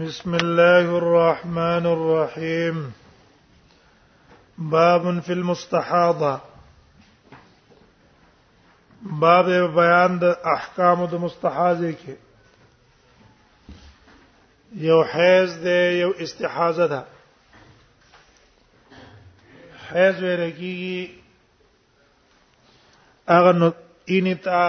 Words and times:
بسم 0.00 0.34
الله 0.34 0.88
الرحمن 0.98 1.86
الرحيم 1.86 2.92
باب 4.58 5.20
في 5.20 5.32
المستحاضه 5.32 6.40
باب 9.02 9.46
بیان 9.74 10.16
د 10.18 10.24
احکام 10.56 11.04
د 11.06 11.14
مستحاضه 11.24 11.90
کې 12.04 12.14
یو 14.84 15.00
حیض 15.14 15.56
دی 15.64 16.00
یو 16.00 16.10
استحاضه 16.18 16.86
ده 16.88 17.02
حیض 19.92 20.22
ورکی 20.22 21.10
هغه 23.28 23.52
نو 23.52 23.70
اینتا 24.04 24.64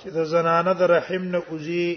چې 0.00 0.06
د 0.18 0.24
زنانه 0.34 0.72
د 0.72 0.82
رحم 0.94 1.24
نه 1.24 1.42
اوزي 1.50 1.88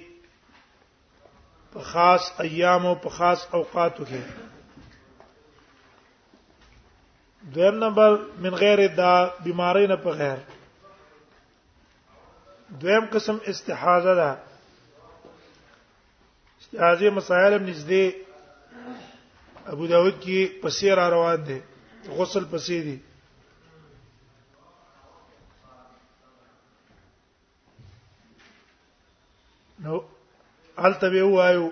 په 1.73 1.79
خاص 1.91 2.23
ایام 2.45 2.81
او 2.89 2.95
په 3.03 3.09
خاص 3.17 3.39
اوقاتو 3.57 4.03
کې 4.09 4.21
دویم 7.53 7.75
نمبر 7.83 8.11
من 8.45 8.53
غیر 8.63 8.79
دا 9.01 9.13
بیماری 9.43 9.85
نه 9.91 9.95
په 10.05 10.09
غیر 10.21 10.39
دویم 12.81 13.05
قسم 13.13 13.37
استحاضه 13.53 14.13
ده 14.21 14.29
استحاضه 16.61 17.07
مسائل 17.19 17.51
هم 17.55 17.63
نږدې 17.69 18.05
ابو 19.73 19.85
داود 19.93 20.15
کې 20.23 20.39
پسیر 20.61 20.97
روان 21.13 21.39
دي 21.47 21.59
غسل 22.17 22.43
پسې 22.51 22.77
دي 22.85 22.97
الته 30.79 31.09
به 31.09 31.23
وایو 31.23 31.71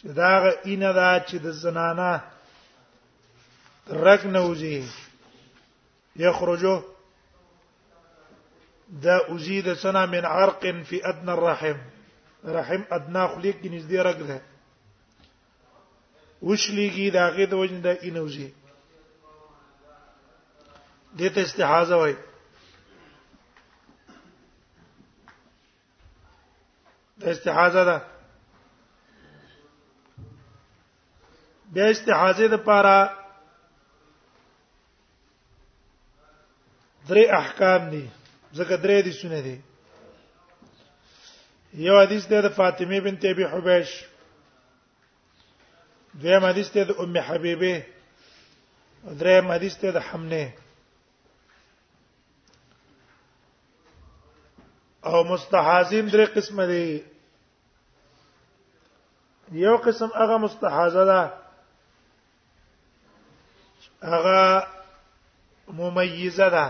چې 0.00 0.08
دا 0.08 0.40
غ 0.40 0.50
اینه 0.64 0.92
دا 0.92 1.18
چې 1.20 1.38
د 1.38 1.50
زنانه 1.50 2.22
رګ 3.90 4.20
نوځي 4.26 4.88
یخرجو 6.16 6.82
دا 9.02 9.18
ازید 9.34 9.74
سنا 9.74 10.06
من 10.06 10.24
عرق 10.24 10.60
فی 10.86 11.00
ادنى 11.04 11.32
الرحم 11.32 11.76
رحم 12.44 12.82
ادنا 12.90 13.26
خلیق 13.28 13.56
کې 13.60 13.68
نږدې 13.70 13.98
رګ 14.06 14.18
ده 14.28 14.40
وشلیږي 16.42 17.10
دا 17.10 17.30
غې 17.30 17.46
د 17.48 17.52
وجنده 17.54 17.98
اینوځي 18.02 18.48
دته 21.18 21.40
استحاضه 21.42 21.96
وایي 21.96 22.16
د 27.22 27.28
استعاذه 27.34 27.82
ده 27.88 27.96
بیا 31.74 31.86
استعاذه 31.94 32.46
د 32.48 32.56
پاره 32.68 32.98
درې 37.08 37.24
احکام 37.40 37.82
دي 37.92 38.04
ځکه 38.58 38.74
درې 38.84 38.98
دي 39.06 39.12
سونه 39.20 39.40
دي 39.46 39.56
یو 41.86 41.96
حدیث 42.02 42.24
ده 42.30 42.40
د 42.44 42.48
فاطمه 42.58 42.98
بنت 43.04 43.22
ابي 43.32 43.44
حبش 43.52 43.90
دویم 46.20 46.44
حدیث 46.50 46.68
ده 46.74 46.82
د 46.84 46.90
ام 47.02 47.12
حبيبه 47.28 47.76
دریم 49.20 49.46
حدیث 49.54 49.74
ده 49.82 49.90
د 49.92 49.98
حمنه 50.08 50.46
او 55.12 55.20
مستحاذین 55.24 56.06
درې 56.12 56.26
قسم 56.34 56.62
دي 56.72 56.88
یو 59.60 59.76
قسم 59.84 60.10
هغه 60.16 60.36
مستحاذه 60.44 61.04
ده 61.10 61.20
هغه 64.14 64.40
ممیزه 65.78 66.48
ده 66.56 66.66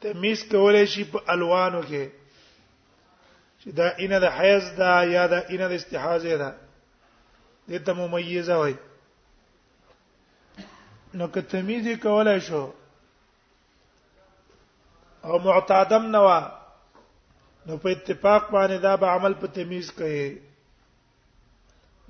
تمیز 0.00 0.40
کولای 0.50 0.86
شي 0.86 1.04
په 1.04 1.18
الوانو 1.34 1.82
کې 1.82 2.04
چې 3.60 3.68
دا 3.80 3.86
اینه 3.88 4.18
د 4.24 4.26
حیز 4.38 4.64
ده 4.80 4.92
یا 5.16 5.24
دا 5.26 5.38
اینه 5.48 5.66
د 5.68 5.72
استحاذه 5.80 6.34
ده 6.42 6.50
دې 7.68 7.78
ته 7.86 7.92
ممیزه 7.92 8.54
وایي 8.62 8.78
نو 11.14 11.26
که 11.28 11.40
تمیز 11.42 12.00
کولای 12.02 12.40
شو 12.50 12.62
او 15.24 15.38
معتادم 15.38 16.06
نوا 16.06 16.40
نو 17.66 17.76
په 17.76 17.90
اتفاق 17.90 18.50
باندې 18.50 18.78
دا 18.82 18.94
به 18.96 19.06
عمل 19.16 19.32
په 19.40 19.46
تمیز 19.56 19.90
کوي 20.00 20.22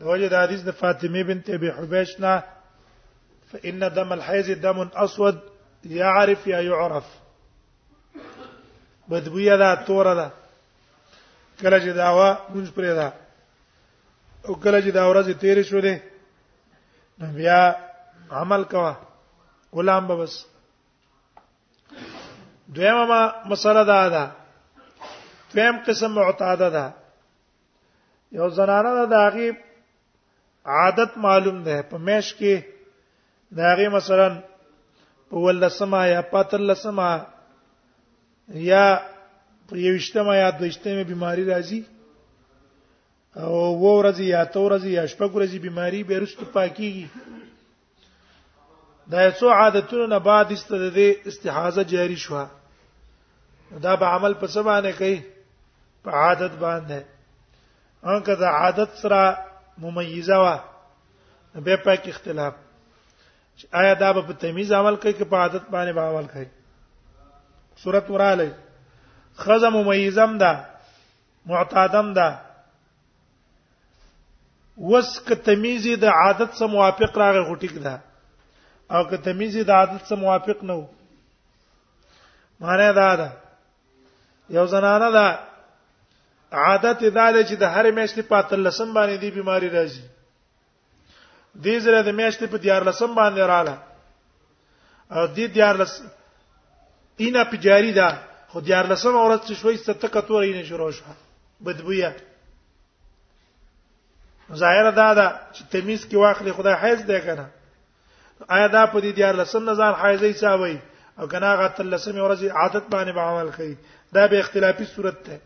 د 0.01 0.11
وجه 0.11 0.29
د 0.33 0.43
حدیث 0.43 0.63
د 0.67 0.71
فاطمه 0.81 1.23
بنت 1.31 1.47
ابي 1.59 1.71
حبيش 1.77 2.11
نه 2.25 2.35
فإن 3.53 3.81
دم 3.97 4.13
الحيض 4.13 4.49
دم 4.65 4.79
أسود 5.05 5.39
يعرف 5.91 6.47
يا 6.47 6.61
يعرف 6.61 7.07
بدبویا 9.09 9.57
دا 9.57 9.75
تور 9.87 10.07
ده 10.21 10.27
کله 11.61 11.79
چې 11.85 11.91
داوا 12.03 12.31
مونږ 12.55 12.69
پرې 12.77 12.93
ده 12.99 13.09
او 14.49 14.53
کله 14.63 14.79
چې 14.85 14.91
دا 14.97 15.03
ورځ 15.11 15.29
تیرې 15.43 15.65
شولې 15.71 15.97
نو 17.19 17.27
بیا 17.41 17.61
عمل 18.31 18.65
کوه 18.75 18.95
غلام 19.73 20.07
به 20.07 20.17
بس 20.17 20.47
دویمه 22.75 23.05
ما 23.13 23.23
مسله 23.51 23.85
دا 23.93 24.03
ده 24.15 24.25
دویم 25.55 25.77
قسم 25.87 26.11
معتاده 26.19 26.69
ده 26.77 26.85
یو 28.39 28.47
زنانه 28.57 28.91
د 29.13 29.15
هغه 29.27 29.49
عادت 30.79 31.11
معلوم 31.25 31.59
ده 31.67 31.77
په 31.91 31.97
مېش 32.07 32.27
کې 32.39 32.55
د 33.57 33.59
هغه 33.71 33.87
مثلا 33.97 34.29
په 35.29 35.37
ولسمه 35.47 36.01
یا 36.15 36.21
پاتلسمه 36.33 37.11
یا 38.73 38.87
په 39.69 39.75
یوشتمه 39.87 40.35
یا 40.43 40.49
دوشتمه 40.61 41.03
بیماری 41.13 41.45
راځي 41.53 41.81
او 43.43 43.53
وو 43.83 43.91
ورځي 44.01 44.27
یا 44.37 44.43
تو 44.53 44.59
ورځي 44.67 44.91
یا 44.99 45.05
شپږ 45.13 45.31
ورځي 45.37 45.59
بیماری 45.67 46.01
بیرست 46.09 46.39
پاکيږي 46.55 47.07
دا 49.11 49.31
څو 49.39 49.49
عادتونو 49.53 50.07
نه 50.13 50.19
بعد 50.25 50.51
است 50.55 50.69
د 50.73 50.75
دې 50.97 51.09
استحاضه 51.31 51.83
جاری 51.91 52.17
شو 52.23 52.33
دا 53.85 53.93
به 54.01 54.07
عمل 54.15 54.35
په 54.41 54.47
څه 54.53 54.61
باندې 54.69 54.93
کوي 54.99 55.19
په 56.07 56.11
عادت 56.23 56.53
باندې 56.65 56.99
انکه 58.11 58.35
دا 58.43 58.49
عادت 58.63 58.91
سره 59.03 59.21
ممیزه 59.85 60.37
وا 60.43 60.57
به 61.69 61.77
پک 61.85 62.03
اختلاف 62.13 62.55
آیا 63.83 63.93
دا 64.03 64.09
په 64.19 64.33
تمیز 64.43 64.69
عمل 64.79 64.95
کوي 65.05 65.13
که 65.21 65.25
په 65.31 65.37
عادت 65.45 65.65
باندې 65.77 65.93
به 66.01 66.05
عمل 66.13 66.27
کوي 66.33 66.49
صورت 67.85 68.07
وراله 68.17 68.51
خزم 69.47 69.73
ممیزم 69.79 70.33
ده 70.43 70.53
معتادم 71.55 72.09
ده 72.21 72.29
وسک 74.93 75.29
تمیز 75.49 75.85
د 76.05 76.07
عادت 76.25 76.51
سره 76.61 76.69
موافق 76.77 77.13
راغی 77.25 77.43
غټیک 77.53 77.73
ده 77.87 77.95
او 78.91 79.05
که 79.09 79.17
تمیز 79.17 79.57
د 79.57 79.71
عادت 79.71 80.05
سره 80.09 80.19
موافق 80.19 80.65
نه 80.69 80.73
وو 80.75 80.87
معنی 82.61 82.91
دا 82.99 83.11
ده 83.19 83.29
یو 84.57 84.67
زنانه 84.73 85.11
ده 85.17 85.27
عادت 86.67 86.99
دا 87.05 87.31
ده 87.35 87.43
چې 87.49 87.55
د 87.57 87.63
هر 87.75 87.87
میاشتې 87.97 88.23
په 88.31 88.39
تلسم 88.51 88.91
باندې 88.97 89.17
دی 89.23 89.31
بیماری 89.31 89.71
راځي 89.77 90.05
دې 91.65 91.75
زره 91.85 92.01
د 92.03 92.11
میاشتې 92.21 92.45
په 92.53 92.59
دیار 92.63 92.83
لسم 92.89 93.11
باندې 93.21 93.39
رااله 93.53 93.77
او 95.17 95.27
دې 95.37 95.45
دیار 95.57 95.75
لس 95.81 95.93
اینا 97.17 97.45
په 97.45 97.57
جاری 97.57 97.93
ده 97.93 98.09
خو 98.49 98.61
دیار 98.61 98.87
لسم 98.93 99.15
اورت 99.17 99.43
چې 99.47 99.53
شوي 99.55 99.77
ستته 99.77 100.09
کتور 100.09 100.43
یې 100.45 100.65
شروع 100.69 100.91
شو 100.91 101.05
بدبویا 101.65 102.13
ظاهر 104.55 104.91
دا 104.91 105.15
ده 105.15 105.27
چې 105.55 105.63
تمیز 105.73 106.05
کې 106.09 106.15
واخلې 106.15 106.53
خدای 106.57 106.75
حیز 106.83 107.01
دی 107.11 107.21
کنه 107.21 107.47
آیا 108.47 108.67
دا 108.67 108.87
په 108.93 108.99
دې 109.01 109.11
دیار 109.19 109.35
لسم 109.35 109.71
نظر 109.71 109.93
حایزې 109.93 110.33
ساوي 110.41 110.77
او 111.19 111.25
کنا 111.33 111.55
غت 111.61 111.81
لسم 111.81 112.17
ورځ 112.21 112.43
عادت 112.63 112.85
باندې 112.95 113.13
به 113.13 113.21
عمل 113.31 113.51
کوي 113.57 113.75
دا 114.15 114.27
به 114.27 114.39
اختلافي 114.41 114.85
صورت 114.95 115.19
ده 115.29 115.39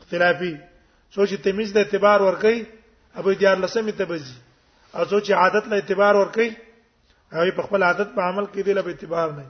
اختلافي 0.00 0.56
سوچ 1.14 1.34
تمیز 1.44 1.72
د 1.74 1.78
اعتبار 1.84 2.20
ور 2.22 2.34
کوي 2.40 2.64
ابو 3.20 3.32
دیار 3.42 3.56
لسم 3.66 3.90
ته 3.90 4.04
بزي 4.14 4.34
او 4.94 5.04
سوچ 5.12 5.30
عادت 5.44 5.68
له 5.70 5.76
اعتبار 5.80 6.16
ور 6.22 6.28
کوي 6.40 6.50
او 7.32 7.48
په 7.60 7.62
خپل 7.62 7.82
عادت 7.92 8.08
په 8.18 8.22
عمل 8.32 8.46
کې 8.46 8.60
دی 8.66 8.72
له 8.80 8.86
اعتبار 8.94 9.32
نه 9.38 9.46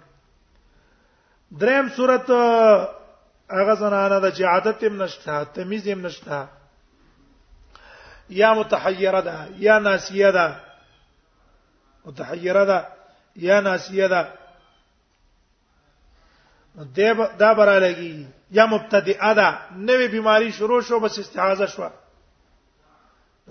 دریم 1.60 1.88
صورت 1.96 2.30
هغه 3.50 3.74
زنانه 3.74 4.18
ده 4.18 4.30
چې 4.30 4.40
عادت 4.54 4.84
هم 4.88 5.02
نشته 5.02 5.42
تمیز 5.58 5.88
هم 5.88 6.06
نشته 6.06 6.46
یا 8.38 8.48
متحیره 8.56 9.20
ده 9.28 9.34
یا 9.66 9.78
ناسیه 9.84 10.30
ده 10.36 10.48
متحیره 12.08 12.64
ده 12.70 12.86
یا 13.44 13.60
ناسیه 13.66 14.08
ده 14.12 14.22
دیب 16.96 17.18
دا 17.42 17.48
برا 17.58 17.76
لګي 17.86 18.14
یا 18.58 18.64
مبتدئه 18.74 19.32
ده 19.38 19.48
نوې 19.88 20.06
بیماری 20.14 20.50
شروع 20.52 20.80
شو 20.88 20.96
بس 21.04 21.14
استعاذه 21.22 21.66
شو 21.74 21.82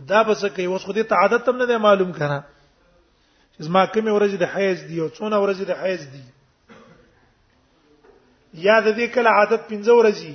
دا 0.09 0.19
بس 0.27 0.45
کوي 0.45 0.67
وس 0.67 0.83
خو 0.85 0.91
دې 0.93 1.05
تعادت 1.13 1.45
تم 1.45 1.55
نه 1.61 1.65
دی 1.65 1.77
معلوم 1.77 2.11
کړه 2.17 2.39
چې 3.53 3.59
زما 3.65 3.85
کومه 3.93 4.11
ورځ 4.17 4.33
د 4.39 4.43
حیز 4.53 4.79
دی 4.87 4.97
او 4.99 5.09
څونه 5.17 5.37
ورځ 5.43 5.59
د 5.69 5.71
حیز 5.81 6.01
دی 6.13 6.23
یا 8.53 8.81
د 8.81 8.87
دې 8.97 9.05
کله 9.15 9.29
عادت 9.29 9.61
پنځه 9.71 9.91
ورځې 9.99 10.29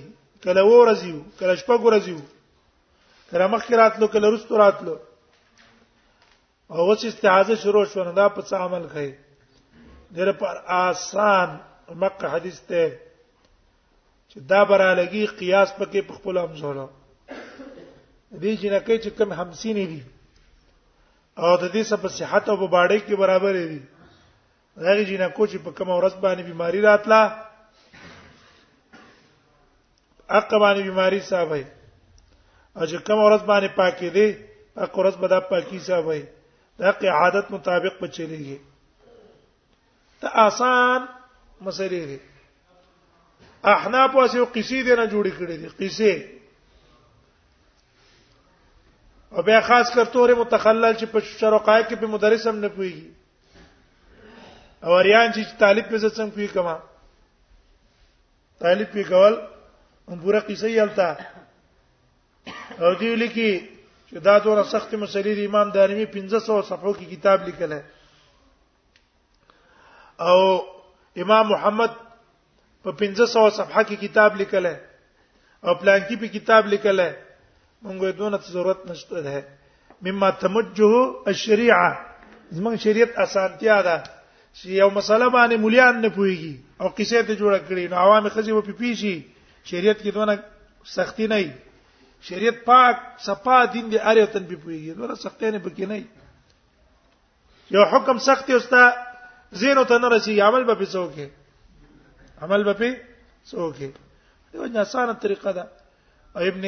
کله 0.45 0.61
و 0.65 0.73
ورځې 0.83 1.13
کله 1.39 1.55
شپږ 1.63 1.81
ورځې 1.89 2.15
کله 3.31 3.47
مخکې 3.55 3.73
راتلو 3.81 4.07
کله 4.15 4.27
رستو 4.35 4.57
راتلو 4.59 4.97
او 6.73 6.95
چې 6.95 7.07
استعاذه 7.07 7.55
شروع 7.63 7.85
شو 7.93 8.05
نه 8.05 8.13
دا 8.19 8.27
په 8.35 8.43
څه 8.49 8.57
عمل 8.67 8.85
کوي 8.93 9.11
ډېر 10.17 10.33
پر 10.43 10.57
آسان 10.85 11.49
مکه 12.05 12.27
حدیث 12.35 12.61
ته 12.71 12.85
چې 14.29 14.37
دا 14.53 14.61
برالګي 14.71 15.27
قیاس 15.43 15.75
پکې 15.79 16.01
په 16.09 16.13
خپل 16.19 16.39
امزوله 16.45 16.87
دې 18.41 18.53
جنکه 18.63 18.97
چې 19.03 19.11
کم 19.21 19.35
50 19.43 19.79
دي 19.93 20.01
او 21.37 21.57
د 21.57 21.73
دې 21.73 21.83
سب 21.91 22.09
صحت 22.19 22.49
او 22.49 22.57
باډې 22.57 22.99
کې 23.07 23.15
برابر 23.17 23.53
دي 23.73 23.81
هغه 24.77 25.05
جنہ 25.05 25.29
کو 25.37 25.47
چې 25.47 25.57
په 25.65 25.71
کوم 25.71 25.89
ورځ 25.91 26.15
باندې 26.25 26.43
بیماری 26.51 26.81
راتله 26.83 27.21
اقا 30.41 30.59
باندې 30.65 30.83
بیماری 30.89 31.21
صاحب 31.33 31.51
وي 31.51 31.65
او 32.77 32.87
چې 32.87 32.97
کوم 33.07 33.19
ورځ 33.25 33.43
باندې 33.45 33.69
پاکي 33.81 34.09
دي 34.17 34.29
اقا 34.77 35.03
ورځ 35.03 35.17
به 35.25 35.29
دا 35.35 35.41
پاکي 35.51 35.79
صاحب 35.89 36.07
وي 36.13 36.23
حق 36.83 37.05
عادت 37.05 37.51
مطابق 37.51 38.01
به 38.01 38.09
چلیږي 38.09 38.59
ته 40.21 40.29
آسان 40.47 41.09
مسلې 41.61 42.07
دي 42.11 42.19
احناف 43.75 44.11
واسه 44.21 44.37
یو 44.37 44.45
قصې 44.55 44.81
دې 44.87 44.95
نه 44.97 45.07
جوړې 45.13 45.33
کړې 45.39 45.57
دي 45.63 45.69
قصې 45.81 46.15
او 49.33 49.41
به 49.49 49.59
خاص 49.67 49.87
کر 49.97 50.05
تور 50.17 50.31
متخلل 50.41 50.95
چې 50.99 51.05
په 51.13 51.19
شرقای 51.29 51.81
کې 51.85 51.97
په 52.01 52.07
مدرس 52.15 52.43
هم 52.53 52.59
نه 52.65 52.69
پويږي 52.79 53.09
او 54.85 54.91
اریان 55.01 55.29
چې 55.33 55.41
طالب 55.65 55.85
په 55.93 55.97
ځم 56.09 56.29
کوي 56.39 56.49
کما 56.57 56.77
طالب 58.67 58.89
په 58.97 59.03
کول 59.13 59.35
هم 60.09 60.21
پورا 60.23 60.41
قصې 60.49 60.69
یالتا 60.81 61.09
او 62.85 62.91
دی 63.01 63.09
لیکي 63.17 63.53
چې 64.13 64.19
دا 64.29 64.35
ډوره 64.45 64.63
سخت 64.73 64.91
مسلې 65.03 65.33
دی 65.39 65.45
امام 65.51 65.69
دارمي 65.77 66.05
1500 66.07 66.65
صفحو 66.71 66.91
کې 66.99 67.07
کتاب 67.13 67.39
لیکل 67.49 67.73
او 70.29 70.39
امام 71.23 71.47
محمد 71.53 71.93
په 72.83 72.91
1500 72.99 73.55
صفحه 73.61 73.83
کې 73.89 73.97
کتاب 74.05 74.31
لیکل 74.43 74.67
او 75.67 75.73
پلانکی 75.83 76.17
په 76.25 76.29
کتاب 76.37 76.63
لیکل 76.75 77.01
مونږ 77.85 77.99
یې 78.07 78.13
دونه 78.21 78.37
ضرورت 78.57 78.81
نشته 78.91 79.17
ده 79.27 79.39
مما 80.09 80.31
تمجه 80.45 80.93
الشریعه 81.35 81.91
زمون 82.61 82.77
شریعت 82.87 83.11
اسانتیا 83.27 83.79
ده 83.89 83.97
چې 84.57 84.65
یو 84.83 84.91
مسله 84.99 85.27
باندې 85.37 85.57
مليان 85.67 85.95
نه 86.05 86.09
پويږي 86.19 86.55
او 86.81 86.89
کیسه 86.99 87.23
ته 87.27 87.33
جوړه 87.41 87.61
کړي 87.69 87.85
نو 87.91 87.97
عوام 88.07 88.29
خزي 88.37 88.53
و 88.53 88.63
پی 88.69 88.73
پیشي 88.81 89.15
شریعت 89.71 89.99
کې 90.05 90.13
دونه 90.19 90.35
سختی 90.97 91.27
نه 91.35 91.39
شریعت 92.29 92.59
پاک 92.71 92.97
صفا 93.27 93.57
دین 93.75 93.87
دی 93.93 93.99
اړ 94.09 94.17
یو 94.23 94.27
تن 94.33 94.45
په 94.51 94.57
پیږي 94.65 94.93
ورته 94.99 95.17
سختې 95.25 95.49
نه 95.55 95.59
پکې 95.65 95.87
نه 95.91 95.97
یو 97.77 97.85
حکم 97.93 98.19
سخت 98.27 98.51
یو 98.51 98.59
ستا 98.67 98.83
زینو 99.61 99.83
ته 99.93 99.99
نه 100.03 100.09
رسی 100.13 100.41
عمل 100.49 100.65
به 100.69 100.75
پڅوکه 100.81 101.27
عمل 102.47 102.63
به 102.69 102.75
پڅوکه 102.81 103.89
دیو 104.51 104.65
نه 104.67 104.81
آسانه 104.81 105.15
طریقه 105.25 105.53
ده 105.53 105.65
ابن 106.51 106.65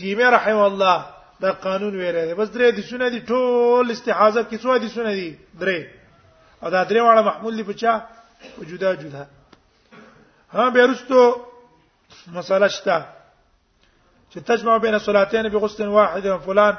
تیمه 0.00 0.26
رحم 0.36 0.58
الله 0.58 1.04
دا 1.40 1.52
قانون 1.66 1.94
ویره 1.96 2.34
بس 2.40 2.48
درې 2.54 2.74
دي 2.76 2.82
سونه 2.92 3.08
دي 3.16 3.20
ټول 3.32 3.90
استحاضه 3.90 4.42
کې 4.50 4.56
څو 4.62 4.78
دي 4.84 4.88
سونه 4.94 5.12
دي 5.18 5.28
درې 5.60 5.80
او 6.62 6.70
دا 6.70 6.84
درې 6.84 7.00
واړه 7.00 7.22
محمول 7.28 7.56
دي 7.56 7.62
پچا 7.72 7.94
وجودا 8.58 8.94
جدا 9.02 9.26
ها 10.52 10.68
بیرستو 10.70 11.20
مساله 12.38 12.68
شته 12.78 13.15
چې 14.30 14.40
تجمع 14.40 14.76
بین 14.78 14.98
صلاتین 14.98 15.48
بغسل 15.48 15.86
واحد 15.96 16.26
فلان 16.46 16.74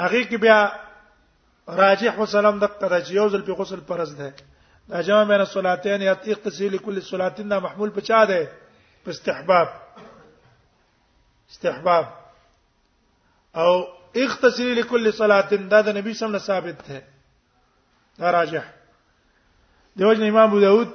هغه 0.00 0.20
کې 0.28 0.36
بیا 0.46 0.58
راجح 1.82 2.18
وسلام 2.18 2.56
د 2.64 2.66
قرجیو 2.82 3.28
ځل 3.34 3.42
په 3.48 3.52
غسل 3.60 3.80
پرز 3.90 4.10
ده 4.18 4.28
دا 4.90 4.98
جمع 5.08 5.24
بین 5.32 5.42
صلاتین 5.54 6.00
یا 6.02 6.14
تقسیل 6.26 6.70
لكل 6.74 6.96
صلاتین 7.10 7.46
دا 7.50 7.58
محمول 7.66 7.90
پچا 7.98 8.20
ده 8.32 8.42
په 9.04 9.10
استحباب 9.16 9.68
استحباب 11.50 12.06
او 13.64 13.72
اغتسل 14.16 14.80
لكل 14.80 15.04
صلاتین 15.18 15.62
دا 15.70 15.78
د 15.86 15.88
نبی 15.96 16.12
سم 16.20 16.30
نه 16.32 16.38
ثابت 16.48 16.78
ده 16.88 16.98
دا 18.18 18.26
راجح 18.32 18.64
دیوژن 19.98 20.24
امام 20.28 20.46
ابو 20.50 20.58
داود 20.60 20.90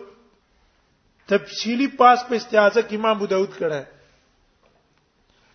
تفصیلی 1.33 1.87
پاس 1.87 2.23
په 2.29 2.35
استعاذہ 2.35 2.79
کې 2.89 2.93
امام 2.99 3.15
ابو 3.17 3.25
داود 3.35 3.51
کړه 3.59 3.81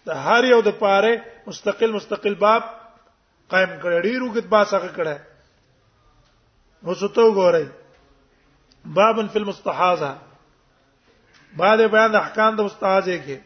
د 0.07 0.11
هر 0.25 0.43
یو 0.53 0.61
د 0.69 0.77
پاره 0.83 1.13
مستقل 1.49 1.91
مستقل 1.99 2.35
باب 2.45 2.63
قائم 3.53 3.71
کړی 3.83 3.99
ډیر 4.07 4.21
وګت 4.23 4.47
باسه 4.55 4.77
کړی 4.99 5.17
نو 6.85 6.95
ستو 7.01 7.27
ته 7.39 8.93
باب 8.99 9.17
فی 9.33 9.39
المستحاضه 9.39 10.13
بعد 11.61 11.79
بیان 11.95 12.11
د 12.13 12.17
احکام 12.25 12.53
د 12.57 12.61
یې 12.69 13.19
کې 13.27 13.39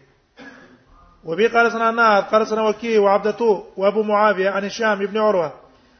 وبي 1.28 1.46
قال 1.54 1.70
سنا 1.76 1.88
انا 1.92 2.08
قال 2.32 2.42
سنا 2.50 2.62
وكي 2.68 2.98
وعبدته 2.98 3.64
وابو 3.82 4.02
معاويه 4.10 4.50
عن 4.50 4.64
هشام 4.64 5.00
ابن 5.06 5.16
عروه 5.22 5.48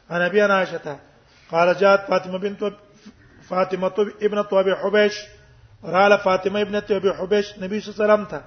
عن 0.09 0.21
ابي 0.27 0.41
عائشه 0.41 0.99
قال 1.51 1.73
جاءت 1.81 2.07
فاطمه 2.09 2.37
بنت 2.45 2.63
فاطمه 3.49 4.13
ابنه 4.27 4.45
ابي 4.61 4.75
حبش 4.83 5.25
قال 5.97 6.17
فاطمه 6.19 6.61
ابنه 6.61 6.83
ابي 6.91 7.13
حبش 7.13 7.59
نبي 7.59 7.79
صلى 7.79 7.91
الله 7.91 8.03
عليه 8.03 8.13
وسلم 8.13 8.41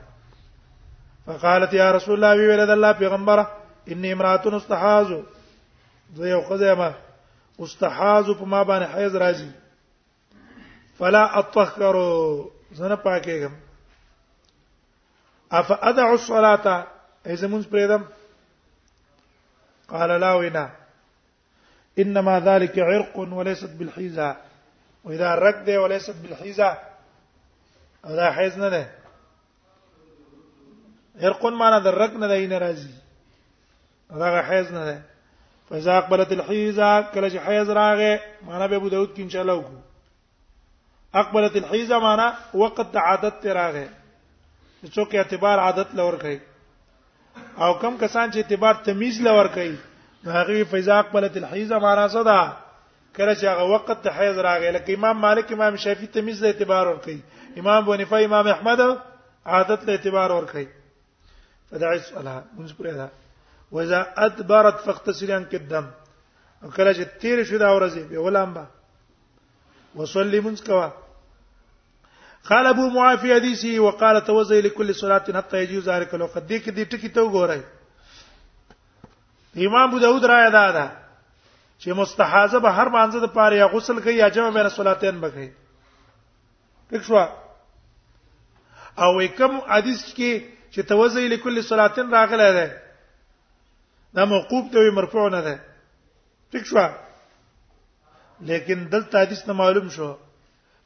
فقالت 1.26 1.72
يا 1.72 1.90
رسول 1.92 2.14
الله 2.14 2.36
بي 2.36 2.46
ولد 2.52 2.70
الله 2.70 2.92
پیغمبر 2.92 3.46
اني 3.88 4.12
امراتن 4.12 4.54
استحاز 4.54 5.06
ذي 6.19 6.28
یو 6.28 6.42
استحاز 7.60 8.24
په 8.26 8.44
بان 8.44 8.62
باندې 8.64 9.16
راجي 9.16 9.50
فلا 10.98 11.38
اطهر 11.38 11.96
زنه 12.72 12.96
پاکېږم 12.96 13.52
اف 15.52 15.70
ادع 15.73 16.06
الصلاه 16.12 16.87
اذا 17.26 17.47
من 17.49 17.62
پردم 17.62 18.02
قال 19.88 20.20
لا 20.20 20.35
وينا 20.35 20.70
انما 21.99 22.40
ذلك 22.40 22.78
عرق 22.78 23.16
وليست 23.18 23.70
بالحيزه 23.70 24.37
واذا 25.04 25.35
الركده 25.35 25.82
وليست 25.82 26.14
بالحيزه 26.23 26.78
هذا 28.04 28.30
حيز 28.30 28.58
نه 28.58 28.88
ارقون 31.21 31.54
معنی 31.59 31.78
د 31.85 31.95
رک 32.02 32.12
نه 32.21 32.26
دای 32.31 32.47
نه 32.52 32.59
راځي 32.64 32.92
داغه 34.21 34.42
حیز 34.50 34.69
نه 34.76 34.85
ده 34.88 34.97
فاذا 35.69 35.92
اقبلت 36.00 36.31
الحیز 36.38 36.78
کله 37.14 37.28
چې 37.33 37.38
حیز 37.47 37.69
راغه 37.81 38.12
معنی 38.47 38.66
به 38.71 38.76
ابو 38.76 38.88
داود 38.95 39.11
کې 39.14 39.21
ان 39.25 39.28
شاء 39.35 39.42
الله 39.42 39.57
وکړو 39.62 39.81
اقبلت 41.23 41.54
الحیز 41.62 41.92
معنی 42.07 42.28
وقت 42.64 42.78
د 42.97 43.04
عادت 43.11 43.35
ته 43.45 43.52
راغه 43.61 43.87
څوک 44.95 45.11
اعتبار 45.21 45.59
عادت 45.69 45.90
لور 46.00 46.14
کوي 46.25 46.38
او 47.62 47.73
کم 47.83 47.95
کسان 48.00 48.28
چې 48.31 48.37
اعتبار 48.45 48.75
تمیز 48.90 49.21
لور 49.31 49.47
کوي 49.61 49.76
هغه 50.40 50.64
فاذا 50.75 50.95
اقبلت 51.04 51.37
الحیز 51.45 51.73
معنی 51.87 52.09
صدا 52.19 52.40
کله 53.16 53.35
چې 53.40 53.45
هغه 53.54 53.64
وقت 53.76 54.02
ته 54.04 54.11
حیز 54.19 54.38
راغی 54.50 54.71
لکه 54.76 54.95
امام 55.00 55.16
مالک 55.28 55.52
امام 55.59 55.76
شافعی 55.88 56.07
تمیز 56.21 56.42
له 56.47 56.52
اعتبار 56.52 56.87
ور 56.92 56.99
کوي 57.09 57.21
امام 57.64 57.85
بنفای 57.88 58.25
امام 58.31 58.47
احمد 58.57 58.81
عادت 59.47 59.81
له 59.90 60.00
اعتبار 60.00 60.31
ور 60.40 60.47
کوي 60.54 60.66
فدع 61.73 61.88
الصلاه 61.97 62.45
موږ 62.57 62.73
پرې 62.79 62.93
دا 63.00 63.09
واذا 63.76 64.00
ادبرت 64.25 64.81
فاغتسلان 64.87 65.45
قدم 65.52 65.87
کله 66.76 66.93
چې 66.97 67.05
تیر 67.23 67.38
شو 67.50 67.57
دا 67.62 67.71
ورځې 67.76 68.02
به 68.11 68.19
ولامبا 68.25 68.64
وصلي 70.00 70.41
موږ 70.41 70.57
کوا 70.67 70.88
قال 72.50 72.64
ابو 72.73 72.85
معافي 72.99 73.31
حديثي 73.35 73.73
وقال 73.87 74.17
توزي 74.29 74.61
لكل 74.61 74.88
صلاه 75.00 75.26
حتى 75.38 75.57
يجوز 75.64 75.83
ذلك 75.88 76.11
لو 76.14 76.26
قد 76.26 76.43
دې 76.50 76.59
کې 76.62 76.71
دې 76.71 76.85
ټکی 76.93 77.09
ته 77.19 77.23
وګورئ 77.25 77.62
امام 79.73 79.87
ابو 79.88 79.99
داود 80.07 80.25
را 80.25 80.37
ادا 80.47 80.67
ده 80.79 80.87
چې 81.79 81.88
مستحاضه 81.99 82.59
به 82.59 82.71
هر 82.81 82.88
مانزه 82.88 83.19
د 83.21 83.26
پاره 83.37 83.57
یا 83.57 83.67
غسل 83.76 83.97
کوي 84.00 84.14
یا 84.23 84.29
جمع 84.38 84.50
بین 84.61 84.69
صلاتین 84.81 85.17
بکړي 85.26 85.49
ټیک 86.91 87.02
شو 87.12 87.19
او 89.05 89.11
کوم 89.37 89.52
حدیث 89.69 90.00
کې 90.14 90.41
چې 90.75 90.81
توزی 90.91 91.23
لكل 91.29 91.62
صلاتن 91.64 92.11
راغله 92.17 92.45
ده 92.57 92.69
دا 94.19 94.25
موقوف 94.31 94.64
دی 94.75 94.91
مرفوع 94.99 95.25
نه 95.35 95.41
ده 95.47 95.55
ٹھیک 96.55 96.64
شو 96.71 96.76
لیکن 98.50 98.87
دلته 98.95 99.17
حدیث 99.25 99.43
نه 99.49 99.52
معلوم 99.59 99.88
شو 99.97 100.09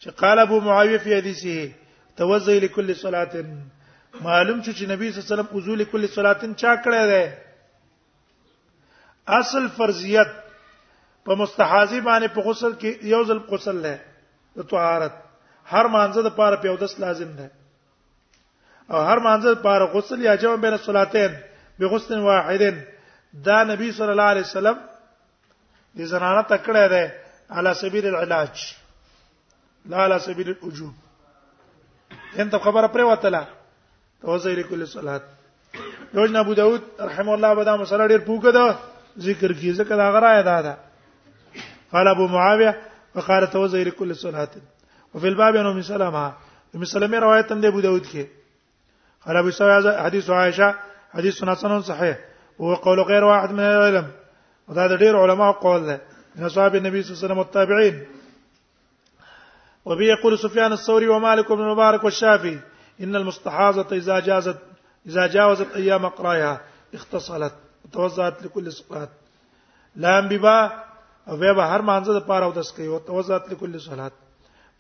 چې 0.01 0.11
قال 0.23 0.37
ابو 0.45 0.57
معاويه 0.65 0.99
في 1.05 1.11
حديثه 1.17 1.57
توزي 2.23 2.57
لكل 2.65 2.89
صلاه 3.03 3.35
معلوم 4.21 4.59
شو 4.63 4.73
چې 4.73 4.89
نبی 4.91 5.11
صلی 5.11 5.21
الله 5.21 5.23
علیه 5.25 5.25
وسلم 5.35 5.53
وضو 5.57 5.75
لكل 5.83 6.03
صلاه 6.15 6.43
چا 6.63 6.73
کړی 6.87 7.03
دی 7.13 7.25
اصل 9.39 9.65
فرضیت 9.77 10.31
په 11.29 11.33
مستحاضی 11.45 12.01
باندې 12.01 12.35
په 12.39 12.51
غسل 12.51 12.73
کې 12.83 12.91
یو 13.15 13.23
ځل 13.31 13.39
غسل 13.55 13.77
دی 13.87 13.97
د 14.59 14.61
طهارت 14.75 15.15
هر 15.77 15.87
مانزه 15.99 16.21
د 16.29 16.31
پاره 16.41 16.57
په 16.57 16.61
پا 16.67 16.71
اودس 16.77 16.95
لازم 17.07 17.31
دی 17.43 17.49
او 18.91 18.97
هر 18.97 19.19
مانځه 19.19 19.55
پر 19.55 19.85
غسل 19.93 20.21
یا 20.25 20.35
جمع 20.37 20.55
بین 20.57 20.73
الصلاتین 20.73 21.33
بغسل 21.81 22.19
واحد 22.27 22.63
دا 23.47 23.63
نبی 23.71 23.91
صلی 23.93 24.11
الله 24.15 24.29
علیه 24.35 24.43
وسلم 24.49 24.77
دې 25.97 26.03
زنانه 26.13 26.43
تکړه 26.43 26.85
ده 26.93 27.15
علی 27.61 27.73
سبیل 27.81 28.07
العلاج 28.11 28.51
لا 29.93 30.05
علی 30.05 30.19
سبیل 30.29 30.49
الوجوب 30.55 30.93
انت 32.45 32.57
خبره 32.67 32.87
پر 32.97 33.01
وتله 33.11 33.47
توزه 34.23 34.55
لكل 34.61 34.87
صلاه 34.87 35.21
یوجنا 36.15 36.41
ابو 36.41 36.53
داود 36.61 36.83
رحم 37.01 37.29
الله 37.37 37.55
بدا 37.61 37.77
مسله 37.83 38.09
ډیر 38.09 38.19
پوکه 38.31 38.51
ده 38.59 38.79
ذکر 39.29 39.53
کی 39.61 39.73
ذکر 39.83 39.95
هغه 40.01 40.19
را 40.27 40.39
ادا 40.39 40.61
ده 40.69 40.77
قال 41.93 42.09
ابو 42.15 42.27
معاويه 42.29 42.81
وقال 43.15 43.47
توزه 43.51 43.83
لكل 43.85 44.17
صلاه 44.17 44.49
وفي 45.15 45.29
الباب 45.29 45.57
انه 45.57 45.73
من 45.73 45.83
سلامه 45.83 46.33
من 46.75 46.85
سلامه 46.85 47.19
روایت 47.19 47.53
هم 47.53 47.61
ده 47.61 47.69
ابو 47.69 47.81
داود 47.81 48.05
کې 48.09 48.27
هل 49.27 49.37
ابو 49.37 49.51
سعيد 49.51 49.91
حديث 49.99 50.31
عائشه 50.31 50.75
حديث 51.13 51.45
حسن 51.45 51.83
صحيح 51.83 52.19
وهو 52.59 52.75
قول 52.75 53.01
غير 53.01 53.25
واحد 53.25 53.53
من 53.53 53.61
العلم 53.61 54.07
وهذا 54.69 54.97
دير 54.97 55.17
علماء 55.17 55.53
قول 55.53 55.87
ده 55.87 56.01
من 56.37 56.45
اصحاب 56.45 56.75
النبي 56.75 57.03
صلى 57.03 57.11
الله 57.11 57.17
عليه 57.19 57.27
وسلم 57.27 57.39
والتابعين 57.39 58.07
وبه 59.85 60.05
يقول 60.05 60.39
سفيان 60.39 60.73
الثوري 60.73 61.09
ومالك 61.09 61.53
بن 61.53 61.61
المبارك 61.61 62.05
والشافعي 62.05 62.59
ان 63.01 63.17
المستحاضه 63.17 63.97
اذا 63.97 64.21
جازت 64.21 64.59
اذا 65.07 65.27
جاوزت 65.27 65.77
ايام 65.77 66.07
قرايها 66.07 66.61
اختصلت 66.95 67.53
وتوزعت 67.85 68.43
لكل 68.43 68.73
صلاه 68.73 69.09
لا 69.97 70.19
انببا 70.19 70.67
او 71.29 71.37
به 71.37 71.77
هر 71.77 71.83
مانزه 71.83 72.19
د 72.19 72.23
پاره 72.27 72.45
ودس 72.47 72.71
کوي 72.73 72.89
او 72.89 72.99
توزعت 72.99 73.51
لكل 73.53 73.81
صلاه 73.81 74.11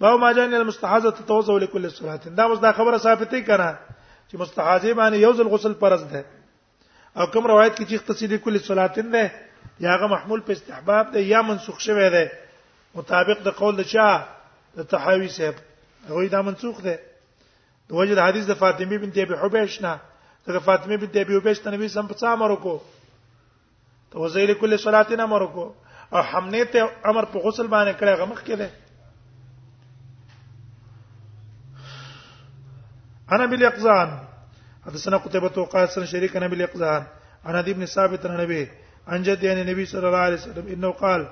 باو 0.00 0.18
ما 0.18 0.32
جاء 0.32 0.46
المستحاضه 0.46 1.10
تتوزع 1.10 1.52
لكل 1.54 1.90
صلاه 1.90 2.16
دا 2.16 2.54
دا 2.54 2.72
خبره 2.72 2.96
ثابتي 2.98 3.44
کړه 3.44 3.95
چې 4.30 4.34
مستحاضه 4.42 4.92
باندې 5.00 5.16
یو 5.26 5.32
ځل 5.40 5.48
غسل 5.54 5.74
فرض 5.82 6.02
ده 6.14 6.22
او 7.18 7.24
کوم 7.34 7.44
روایت 7.52 7.74
کې 7.76 7.84
چې 7.88 7.94
اختصاصي 7.98 8.38
کل 8.46 8.56
صلاتین 8.68 9.08
ده 9.14 9.24
یا 9.84 9.88
هغه 9.94 10.06
محمول 10.14 10.40
په 10.48 10.52
استحباب 10.58 11.06
ده 11.16 11.20
یا 11.32 11.40
منسوخ 11.50 11.76
شوی 11.88 12.08
ده 12.14 12.24
مطابق 13.00 13.38
د 13.46 13.56
قول 13.60 13.74
د 13.80 13.88
چا 13.92 14.06
د 14.78 14.90
تحاوی 14.94 15.30
صاحب 15.36 15.56
هغه 16.10 16.28
دا 16.34 16.40
منسوخ 16.48 16.76
ده 16.88 16.94
د 17.88 17.90
وجه 18.00 18.14
د 18.20 18.28
حدیث 18.30 18.44
د 18.52 18.60
فاطمه 18.62 18.96
بنت 19.06 19.16
ابي 19.24 19.34
حبيش 19.44 19.74
نه 19.84 19.92
د 20.58 20.66
فاطمه 20.70 20.96
بنت 21.02 21.14
ابي 21.24 21.32
حبيش 21.40 21.58
ته 21.64 21.70
نبی 21.76 21.88
سم 21.94 22.06
په 22.12 22.20
څا 22.20 22.26
امر 22.38 22.50
وکړو 22.54 22.78
ته 24.14 24.26
وزیر 24.26 24.54
کل 24.62 24.78
صلاتین 24.86 25.20
امر 25.26 25.42
وکړو 25.46 25.68
او 26.16 26.22
حمنه 26.32 26.64
ته 26.74 26.90
امر 27.12 27.24
په 27.36 27.46
غسل 27.46 27.68
باندې 27.68 27.94
کړه 28.00 28.20
غمخ 28.22 28.42
کړه 28.50 28.68
انا 33.32 33.46
بالاقزان 33.46 34.24
حدثنا 34.86 35.16
قتيبة 35.16 35.58
وقاص 35.58 35.94
سن 35.94 36.06
شريك 36.06 36.36
انا 36.36 36.46
بالاقزان 36.46 37.06
انا 37.46 37.60
ابن 37.60 37.84
ثابت 37.86 38.26
عن 38.26 38.36
نبي 38.40 38.68
عن 39.06 39.22
جد 39.22 39.42
يعني 39.42 39.62
النبي 39.62 39.84
صلى 39.84 40.06
الله 40.06 40.18
عليه 40.18 40.34
وسلم 40.36 40.68
انه 40.68 40.90
قال 40.92 41.28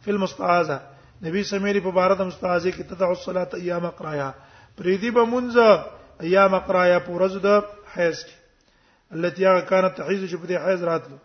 في 0.00 0.10
المستعاذه 0.10 0.80
نبی 1.22 1.42
سمیری 1.44 1.80
په 1.80 1.88
بارد 1.92 2.22
مستعاذه 2.22 2.70
کې 2.70 2.82
تدعو 2.90 3.12
الصلاه 3.12 3.48
ایام 3.54 3.86
قرایا 3.86 4.32
پریدی 4.80 5.10
به 5.10 5.24
مونږه 5.26 5.80
ایام 6.22 6.58
قرایا 6.58 6.98
پورز 6.98 7.36
د 7.46 7.62
حیض 7.94 8.24
کې 8.24 9.12
التي 9.12 9.60
كانت 9.60 9.96
تحيز 9.96 10.30
چې 10.32 10.36
په 10.36 10.46
دې 10.46 10.60
حیض 10.66 10.84
راتلو 10.84 11.18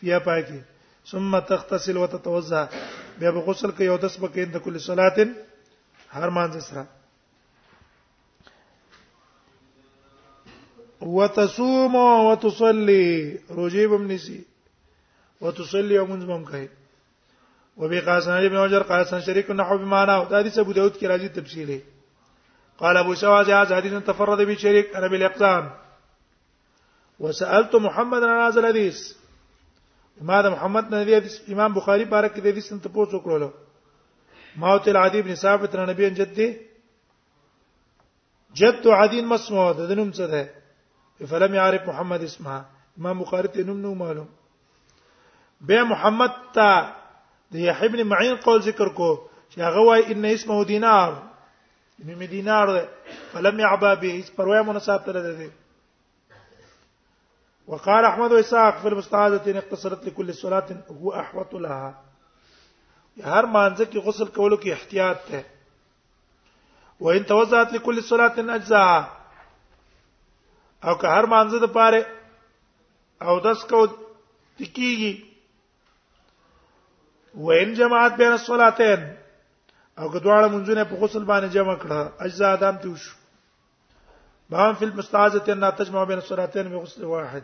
فيها 0.00 0.18
پای 0.18 0.44
کې 0.44 0.60
ثم 1.10 1.38
تغتسل 1.38 1.96
وتتوضا 1.98 2.68
بیا 3.18 3.30
به 3.30 3.38
غسل 3.40 3.70
کوي 3.70 3.88
او 3.88 3.96
د 3.96 4.08
سبکې 4.08 4.38
د 4.38 4.58
کل 4.58 4.80
صلاتن 4.80 5.32
هر 6.10 6.30
مانځ 6.30 6.58
سره 6.60 6.86
وتصوم 11.02 11.94
وتصلي 11.94 13.38
رجيب 13.50 13.90
بن 13.90 14.08
نسي 14.12 14.42
وتصلي 15.40 15.98
ومنز 15.98 16.24
بم 16.24 16.44
کوي 16.44 16.68
وبي 17.76 18.00
قاسم 18.00 18.48
بن 18.48 18.56
اجر 18.56 18.82
قال 18.82 19.06
شريك 19.22 19.50
نحو 19.50 19.78
بمعنى 19.78 20.12
هذا 20.12 20.60
ابو 20.60 20.72
داود 20.72 20.96
کی 20.96 21.06
راجی 21.08 21.28
تفصیل 21.28 21.68
ہے 21.70 21.78
قال 22.78 22.96
ابو 22.96 23.14
سواد 23.14 23.50
هذا 23.50 23.76
حديث 23.76 23.92
تفرد 23.92 24.46
به 24.46 24.54
شريك 24.54 24.96
انا 24.96 25.06
بالاقدام 25.08 25.70
وسالت 27.20 27.74
محمد 27.74 28.22
عن 28.24 28.46
هذا 28.48 28.60
الحديث 28.60 29.12
ماذا 30.22 30.48
محمد 30.50 30.94
نبی 30.94 31.16
حدیث 31.16 31.40
امام 31.50 31.72
بخاري 31.74 32.04
بارك 32.04 32.32
دي 32.40 32.50
حديث 32.52 32.72
انت 32.72 32.84
ته 32.84 32.90
پوښتنه 32.90 33.14
وکړه 33.14 33.50
ما 34.56 34.76
ته 34.78 35.20
بن 35.20 35.34
ثابت 35.34 35.76
رنبی 35.76 36.10
جدي 36.10 36.56
جد 38.54 38.86
عدی 38.86 39.22
مسمود 39.22 39.76
دنم 39.76 40.12
صدق 40.12 40.57
فلم 41.26 41.54
يعرف 41.54 41.88
محمد 41.88 42.22
اسمها 42.22 42.64
ما 42.96 43.12
بخاری 43.12 43.62
نم 43.62 43.70
نوم 43.70 43.80
نو 43.80 43.94
معلوم 43.94 44.28
به 45.60 45.82
محمد 45.92 46.32
تا 46.54 46.68
د 47.54 47.84
ابن 47.88 48.02
معین 48.08 48.34
قول 48.44 48.62
ذکر 48.62 48.88
کو 49.00 49.08
چې 49.52 49.58
هغه 49.60 49.82
وای 49.84 50.02
ان 50.14 50.24
اسمه 50.32 50.58
دینار 50.72 51.12
ان 52.02 52.14
می 52.18 52.26
دینار 52.34 52.72
ده 52.76 52.88
فلم 53.32 53.60
يعبا 53.64 53.94
به 53.94 54.18
اس 54.18 54.32
وای 54.38 54.62
مناسب 54.70 54.98
تر 55.06 55.12
ده 55.26 55.50
وقال 57.72 58.04
احمد 58.08 58.32
واسحاق 58.32 58.78
في 58.82 58.94
ان 59.50 59.56
اقتصرت 59.56 60.06
لكل 60.08 60.34
صلاه 60.34 60.66
هو 60.90 61.12
احوط 61.22 61.54
لها 61.54 62.00
هر 63.22 63.46
مانزه 63.46 63.90
کې 63.90 63.96
غسل 64.08 64.26
کولو 64.38 64.56
کې 64.62 64.66
احتیاط 64.66 65.16
ته 65.30 65.44
وان 67.06 67.24
توزعت 67.32 67.72
لكل 67.78 68.02
صلاه 68.12 68.54
اجزاء 68.60 69.17
او 70.84 70.94
که 70.94 71.06
هر 71.08 71.24
مانزه 71.26 71.58
د 71.58 71.64
پاره 71.66 72.06
او 73.28 73.40
دس 73.40 73.64
کو 73.70 73.86
تکیږي 74.58 75.14
وین 77.34 77.74
جماعت 77.74 78.12
بین 78.16 78.32
الصلاتین 78.32 79.00
او 79.98 80.12
که 80.12 80.18
دواړه 80.18 80.48
منځونه 80.54 80.82
په 80.84 80.94
غسل 81.00 81.24
باندې 81.30 81.48
جمع 81.54 81.74
کړه 81.82 82.00
اجزا 82.24 82.48
ادم 82.52 82.76
ته 82.76 82.88
وشو 82.90 83.14
بهم 84.50 84.74
فی 84.74 84.84
المستعاذه 84.84 85.52
ان 85.52 85.70
تجمع 85.70 86.04
بین 86.04 86.18
الصلاتین 86.22 86.68
بغسل 86.68 87.04
واحد 87.04 87.42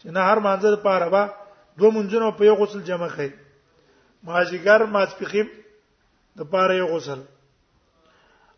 چې 0.00 0.06
نه 0.06 0.20
هر 0.20 0.38
مانزه 0.38 0.70
د 0.70 0.82
پاره 0.82 1.08
با 1.08 1.22
دوه 1.78 1.90
منځونه 1.92 2.30
په 2.38 2.44
یو 2.44 2.54
غسل 2.54 2.82
جمع 2.82 3.08
کړي 3.08 3.30
ماجیګر 4.26 4.80
ماسپخیم 4.82 5.48
د 6.38 6.44
پاره 6.52 6.74
یو 6.76 6.86
غسل 6.96 7.20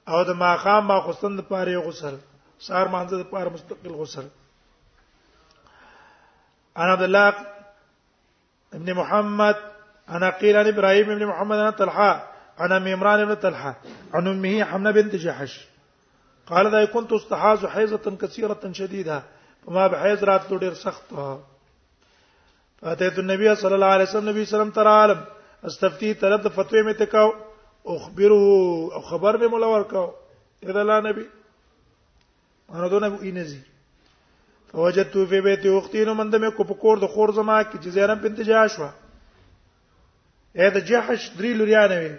او 0.09 0.25
د 0.25 0.31
ماقام 0.33 0.87
ما 0.87 1.01
خصن 1.01 1.37
د 1.37 1.41
پاره 1.43 1.71
یو 1.73 1.81
غسل 1.83 2.17
سار 2.67 2.87
مانزه 2.93 3.17
د 3.19 3.23
پاره 3.33 3.49
مستقل 3.57 3.93
غسل 4.01 4.27
انا 6.77 6.93
عبد 6.93 7.03
الله 7.07 7.27
ابن 8.81 8.91
محمد 9.01 9.57
انا 10.19 10.29
قيل 10.43 10.55
عن 10.63 10.67
ابراهيم 10.73 11.09
ابن 11.17 11.25
محمد 11.33 11.59
انا 11.65 11.71
طلحه 11.83 12.13
انا 12.67 12.77
ام 12.83 12.87
عمران 12.95 13.21
ابن 13.27 13.35
طلحه 13.47 13.73
عن 14.15 14.25
امه 14.33 14.55
حمنه 14.73 14.91
بنت 14.99 15.13
جحش 15.27 15.55
قال 16.53 16.65
ذا 16.75 16.81
كنت 16.97 17.11
استحاز 17.21 17.61
حيزه 17.77 18.09
كثيره 18.27 18.63
شديده 18.81 19.19
فما 19.67 19.85
بحيز 19.95 20.21
رات 20.33 20.45
تدير 20.55 20.75
سخت 20.83 21.03
فاتيت 22.81 23.17
النبي 23.25 23.49
صلى 23.57 23.75
الله 23.75 23.87
عليه 23.97 24.05
وسلم 24.05 24.29
النبي 24.29 24.43
صلى 24.45 24.47
الله 24.49 24.49
عليه 24.49 24.49
وسلم 24.49 24.73
ترى 24.83 25.17
استفتي 25.71 26.11
فتوی 26.15 26.37
فتوى 26.65 26.81
متكاو 26.93 27.29
اخبره 27.97 28.43
او 28.99 29.03
خبر 29.13 29.33
به 29.43 29.49
مولور 29.55 29.83
اذا 30.63 30.85
لا 30.85 30.97
نبي 31.11 31.27
مانودونه 32.69 33.09
وې 33.11 33.31
نه 33.33 33.45
زی 33.51 33.61
فوجدت 34.71 35.15
فی 35.31 35.41
بیت 35.41 35.67
اختی 35.73 36.05
نو 36.05 36.15
منده 36.15 36.39
مې 36.39 36.57
کو 36.57 36.65
په 36.65 36.75
کور 36.83 36.97
د 37.03 37.07
خور 37.15 37.29
زما 37.39 37.57
کې 37.63 37.77
چې 37.83 37.89
زیرم 37.97 38.19
په 38.25 38.29
انتجاش 38.31 38.79
وا 38.79 38.91
اې 40.57 40.69
د 40.75 40.79
جحش 40.89 41.23
درې 41.37 41.53
لوريانه 41.61 41.97
وې 42.03 42.17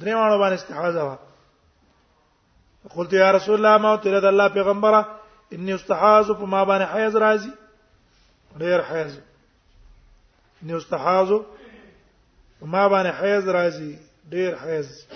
درې 0.00 0.14
وانه 0.14 0.36
باندې 0.42 0.56
استحاضه 0.56 1.02
وا 1.08 1.16
قلت 2.94 3.12
یا 3.22 3.30
رسول 3.38 3.54
الله 3.56 3.78
ما 3.86 3.96
ته 3.96 4.20
د 4.20 4.24
الله 4.34 4.48
پیغمبره 4.60 5.00
انی 5.56 5.72
استحاض 5.78 6.30
په 6.36 6.44
ما 6.54 6.62
باندې 6.64 6.90
حیز 6.92 7.12
راځي 7.24 7.52
ډیر 8.58 8.80
حیز 8.92 9.18
انی 10.62 10.74
استحاض 10.80 11.28
په 12.60 12.66
ما 12.66 12.88
باندې 12.88 13.12
حیز 13.20 13.48
راځي 13.48 13.94
ډیر 14.30 14.56
حیز 14.62 15.06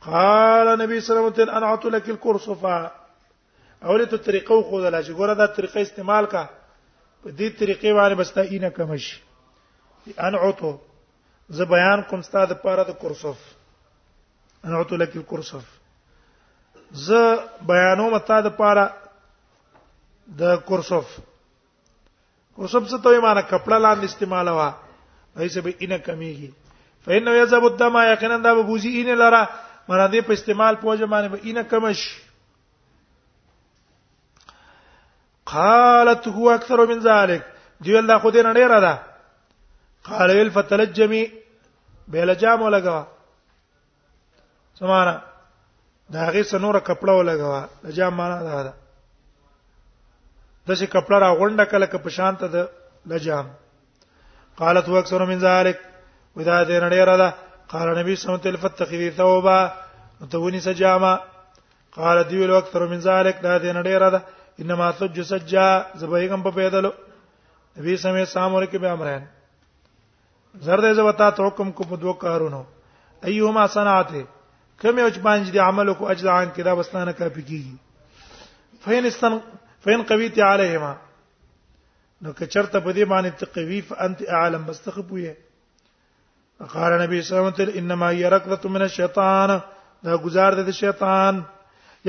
قال 0.07 0.79
نبی 0.81 0.99
صلی 0.99 1.17
الله 1.17 1.33
علیه 1.33 1.43
وسلم 1.43 1.55
انا 1.57 1.65
اعطيت 1.69 1.93
لك 1.97 2.09
الكرصفه 2.09 2.91
اولته 3.83 4.17
طریقو 4.29 4.61
خو 4.71 4.79
دلا 4.81 5.01
چې 5.01 5.11
ګوره 5.11 5.37
دا 5.43 5.51
طریقې 5.59 5.89
استعمال 5.89 6.25
کا 6.35 6.45
په 6.47 7.35
دې 7.35 7.61
طریقې 7.61 7.93
باندې 7.99 8.19
بستا 8.23 8.41
اینه 8.41 8.75
کمش 8.79 9.11
انا 10.19 10.45
اعطو 10.47 10.77
زه 11.49 11.69
بیان 11.75 12.03
کوم 12.13 12.25
ستاسو 12.29 12.51
لپاره 12.55 12.83
د 12.91 12.97
کرصف 13.03 13.45
انا 14.65 14.77
اعطيت 14.77 14.99
لك 14.99 15.15
الكرصف 15.17 15.74
ز 17.03 17.05
بیانوم 17.69 18.13
تا 18.27 18.37
د 18.41 18.47
پاره 18.57 18.85
د 20.41 20.51
کورسوف 20.67 21.07
کورسوف 22.59 22.83
څه 22.91 22.97
ته 23.07 23.19
معنی 23.25 23.41
کپڑا 23.51 23.77
لاندې 23.77 24.05
استعمال 24.11 24.47
وا 24.57 24.67
ایسه 25.39 25.61
به 25.65 25.71
اینه 25.79 25.97
کمیږي 25.97 26.49
فإنه 27.07 27.31
يذهب 27.39 27.65
الدم 27.69 27.97
یقینا 28.13 28.37
دا 28.47 28.53
به 28.59 28.63
بوزي 28.69 28.89
اینه 28.93 29.15
لره 29.23 29.41
معنی 29.89 30.07
دې 30.11 30.25
په 30.29 30.33
استعمال 30.39 30.73
پوجا 30.85 31.05
باندې 31.05 31.27
به 31.33 31.39
اینه 31.49 31.63
کمش 31.73 32.05
قالت 35.55 36.23
هو 36.39 36.47
اكثر 36.55 36.79
من 36.95 36.99
ذلك 37.11 37.41
دی 37.83 37.91
الله 38.03 38.17
خو 38.25 38.31
دې 38.39 38.41
نه 38.49 38.53
ډیر 38.63 38.73
ده 38.89 38.95
قال 40.09 40.29
الفتلجمي 40.39 41.23
بلجام 42.17 42.59
ولګا 42.63 43.03
سمانه 44.79 45.15
دا 46.13 46.25
هغه 46.27 46.41
سنوره 46.51 46.79
کپڑا 46.87 47.13
ولګوا 47.19 47.61
د 47.85 47.97
جام 47.99 48.13
معنا 48.21 48.39
دا 48.47 48.57
ده 48.65 48.73
د 50.69 50.79
شي 50.81 50.85
کپڑا 50.95 51.19
را 51.19 51.29
غونډه 51.39 51.63
کله 51.71 51.85
ک 51.93 52.03
په 52.07 52.15
شانت 52.17 52.41
ده 52.55 52.63
د 53.13 53.23
جام 53.27 53.47
قالت 54.61 54.85
هو 54.91 54.97
اکثر 54.99 55.25
من 55.31 55.39
ذلك 55.45 55.77
ودا 56.35 56.63
دې 56.63 56.77
نړۍ 56.85 57.03
را 57.09 57.17
ده 57.23 57.29
قال 57.73 57.87
نبی 57.97 58.15
صلی 58.15 58.27
الله 58.27 58.39
علیه 58.39 58.49
وسلم 58.49 58.69
فتخذي 58.69 59.09
ثوبا 59.21 59.57
توني 60.35 60.59
سجاما 60.65 61.15
قال 61.97 62.17
دی 62.29 62.37
ویل 62.37 62.53
اکثر 62.59 62.85
من 62.93 62.99
ذلك 63.07 63.35
دا 63.47 63.57
دې 63.59 63.71
نړۍ 63.77 63.97
را 64.05 64.09
ده 64.09 64.21
انما 64.61 64.91
سج 64.99 65.21
سجا 65.31 65.67
زبېګم 65.99 66.43
په 66.43 66.51
پیدلو 66.59 66.91
نبی 67.77 67.97
سمې 67.97 68.23
سامور 68.35 68.63
کې 68.63 68.77
به 68.77 68.89
امران 68.91 69.23
زرد 70.67 70.93
زبتا 70.95 71.29
تو 71.37 71.47
حکم 71.47 71.71
کو 71.77 71.83
په 71.89 71.95
دوه 72.05 72.13
کارونو 72.27 72.63
ایهما 73.23 73.67
صنعته 73.77 74.23
کوم 74.81 74.97
یو 74.99 75.09
چې 75.09 75.19
باندې 75.25 75.49
دې 75.51 75.61
عمل 75.67 75.93
کو 75.99 76.07
اجزان 76.09 76.47
کې 76.55 76.63
دا 76.67 76.73
بستانه 76.79 77.11
کاپی 77.19 77.41
کیږي 77.41 78.81
فین 78.85 79.05
استن 79.09 79.37
فین 79.83 80.01
قویت 80.11 80.39
علیهما 80.47 80.93
نو 82.25 82.33
که 82.39 82.47
چرته 82.47 82.79
په 82.79 82.93
دې 82.93 83.05
باندې 83.11 83.31
تقویف 83.43 83.93
انت 84.07 84.21
اعلم 84.39 84.65
بستخ 84.71 84.97
پوهه 85.11 85.37
قال 86.73 86.93
نبی 87.01 87.21
صلی 87.21 87.37
الله 87.37 87.51
علیه 87.51 87.63
وسلم 87.63 87.79
انما 87.81 88.09
هي 88.15 88.29
رکضه 88.35 88.69
من 88.73 88.81
الشیطان 88.87 89.53
دا 90.07 90.17
گزار 90.23 90.57
ده 90.63 90.71
شیطان 90.79 91.39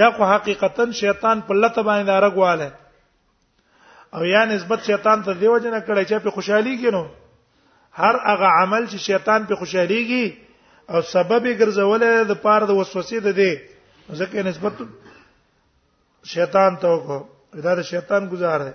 یا 0.00 0.08
خو 0.16 0.24
حقیقتا 0.30 0.84
شیطان 1.02 1.42
په 1.50 1.54
لته 1.54 1.82
باندې 1.82 2.06
دا 2.14 2.18
رغواله 2.18 2.72
او 4.16 4.24
یا 4.30 4.42
نسبت 4.54 4.82
شیطان 4.90 5.22
ته 5.28 5.34
دیو 5.44 5.54
جن 5.58 5.78
کړه 5.80 6.08
چې 6.08 6.26
په 6.26 6.30
خوشحالي 6.38 6.74
کې 6.82 6.92
نو 6.92 7.08
هر 8.02 8.20
هغه 8.26 8.50
عمل 8.62 8.88
چې 8.88 8.96
شیطان 9.06 9.46
په 9.52 9.60
خوشحاليږي 9.62 10.26
او 10.92 11.00
سبب 11.12 11.46
یې 11.46 11.58
ګرځولې 11.60 12.12
د 12.30 12.36
پاره 12.44 12.64
د 12.70 12.76
وسوسې 12.80 13.18
ده 13.26 13.32
دی 13.38 13.52
ځکه 14.18 14.34
نسبت 14.48 14.74
شیطان 16.32 16.72
ته 16.82 16.86
وکړو 16.92 17.18
دا 17.66 17.72
د 17.78 17.86
شیطان 17.90 18.22
گزار 18.34 18.60
دی 18.66 18.72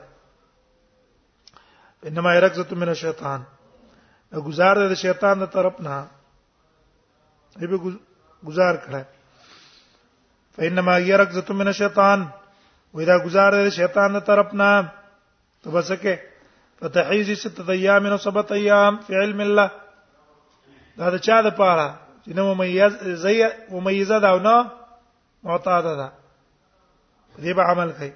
انما 2.09 2.31
يرکزت 2.37 2.69
من 2.81 2.89
الشیطان 2.93 3.41
دا 4.31 4.37
گزار 4.47 4.75
دی 4.81 4.87
د 4.93 4.99
شیطان 5.03 5.35
د 5.43 5.51
طرف 5.55 5.75
نه 5.87 5.95
ایبه 7.61 7.77
گزار 8.49 8.75
کړه 8.83 9.01
فینما 10.55 10.95
يرکزت 11.11 11.47
من 11.61 11.67
الشیطان 11.73 12.19
ودا 12.99 13.15
گزار 13.27 13.51
دی 13.63 13.69
شیطان 13.79 14.09
د 14.19 14.25
طرف 14.31 14.49
نه 14.63 14.67
ته 15.63 15.67
بسکه 15.77 16.13
فتحیز 16.83 17.29
ست 17.43 17.59
ایام 17.77 18.05
او 18.11 18.17
سبت 18.17 18.49
ایام 18.59 18.93
فی 19.07 19.13
علم 19.23 19.39
الله 19.47 19.67
دا 20.99 21.05
د 21.13 21.17
چا 21.25 21.37
د 21.45 21.49
پاره 21.59 21.87
چې 22.23 22.31
نو 22.37 22.43
ممیز 22.53 22.93
زي 23.23 23.37
ممیزه 23.75 24.17
دا 24.25 24.31
نه 24.47 24.55
معتاد 25.49 25.85
ده 25.99 26.07
دې 27.43 27.51
به 27.59 27.63
عمل 27.73 27.89
کوي 27.99 28.11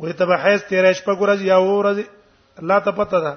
وې 0.00 0.12
ته 0.20 0.24
به 0.30 0.36
حیز 0.44 0.60
13 0.72 0.92
شپه 1.00 1.12
ګورځ 1.20 1.38
یا 1.52 1.58
ورځ 1.64 1.98
الله 2.62 2.78
ته 2.86 2.90
پته 3.00 3.18
ده 3.26 3.32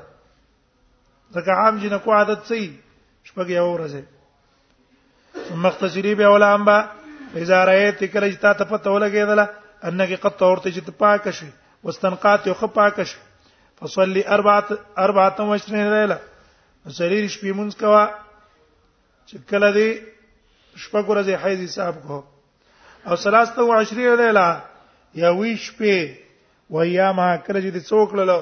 ځکه 1.35 1.51
عام 1.59 1.77
جن 1.83 1.97
کو 2.05 2.13
عادت 2.19 2.41
سي 2.51 2.61
شپه 3.29 3.43
یا 3.55 3.63
ورځ 3.69 3.93
ثم 5.49 5.65
اختصری 5.69 6.15
به 6.19 6.27
ولا 6.35 6.53
انبا 6.53 6.77
اذا 7.43 7.59
رايت 7.71 7.99
کله 8.13 8.31
چې 8.31 8.37
تا 8.45 8.53
ته 8.61 8.71
پته 8.71 8.89
ولګېدله 8.89 9.47
انګه 9.87 10.17
قد 10.25 10.37
تورته 10.43 10.69
چې 10.75 10.81
پاک 11.03 11.31
شي 11.41 11.49
واستنقات 11.83 12.47
یو 12.47 12.53
خ 12.59 12.63
پاک 12.79 13.03
شي 13.03 13.17
فصلي 13.79 14.23
اربعه 14.27 14.77
اربعه 15.03 15.39
وشرين 15.49 15.91
ليله 15.93 16.19
سریر 16.95 17.26
شپې 17.34 17.52
مونږ 17.60 17.71
کوا 17.82 18.06
چې 19.28 19.36
کله 19.50 19.69
دې 19.78 19.89
شپه 20.84 21.00
ګورځي 21.08 21.36
حیز 21.43 21.60
حساب 21.67 21.95
کو 22.08 22.19
او 23.08 23.15
ثلاثه 23.26 23.58
او 23.62 23.67
20 23.80 23.91
لیلا 23.97 24.50
یا 25.21 25.30
وی 25.39 25.52
شپې 25.67 25.97
و 26.73 26.84
یا 26.97 27.08
ما 27.19 27.28
کله 27.47 27.60
چې 27.63 27.69
دې 27.76 27.82
څوکړلو 27.91 28.39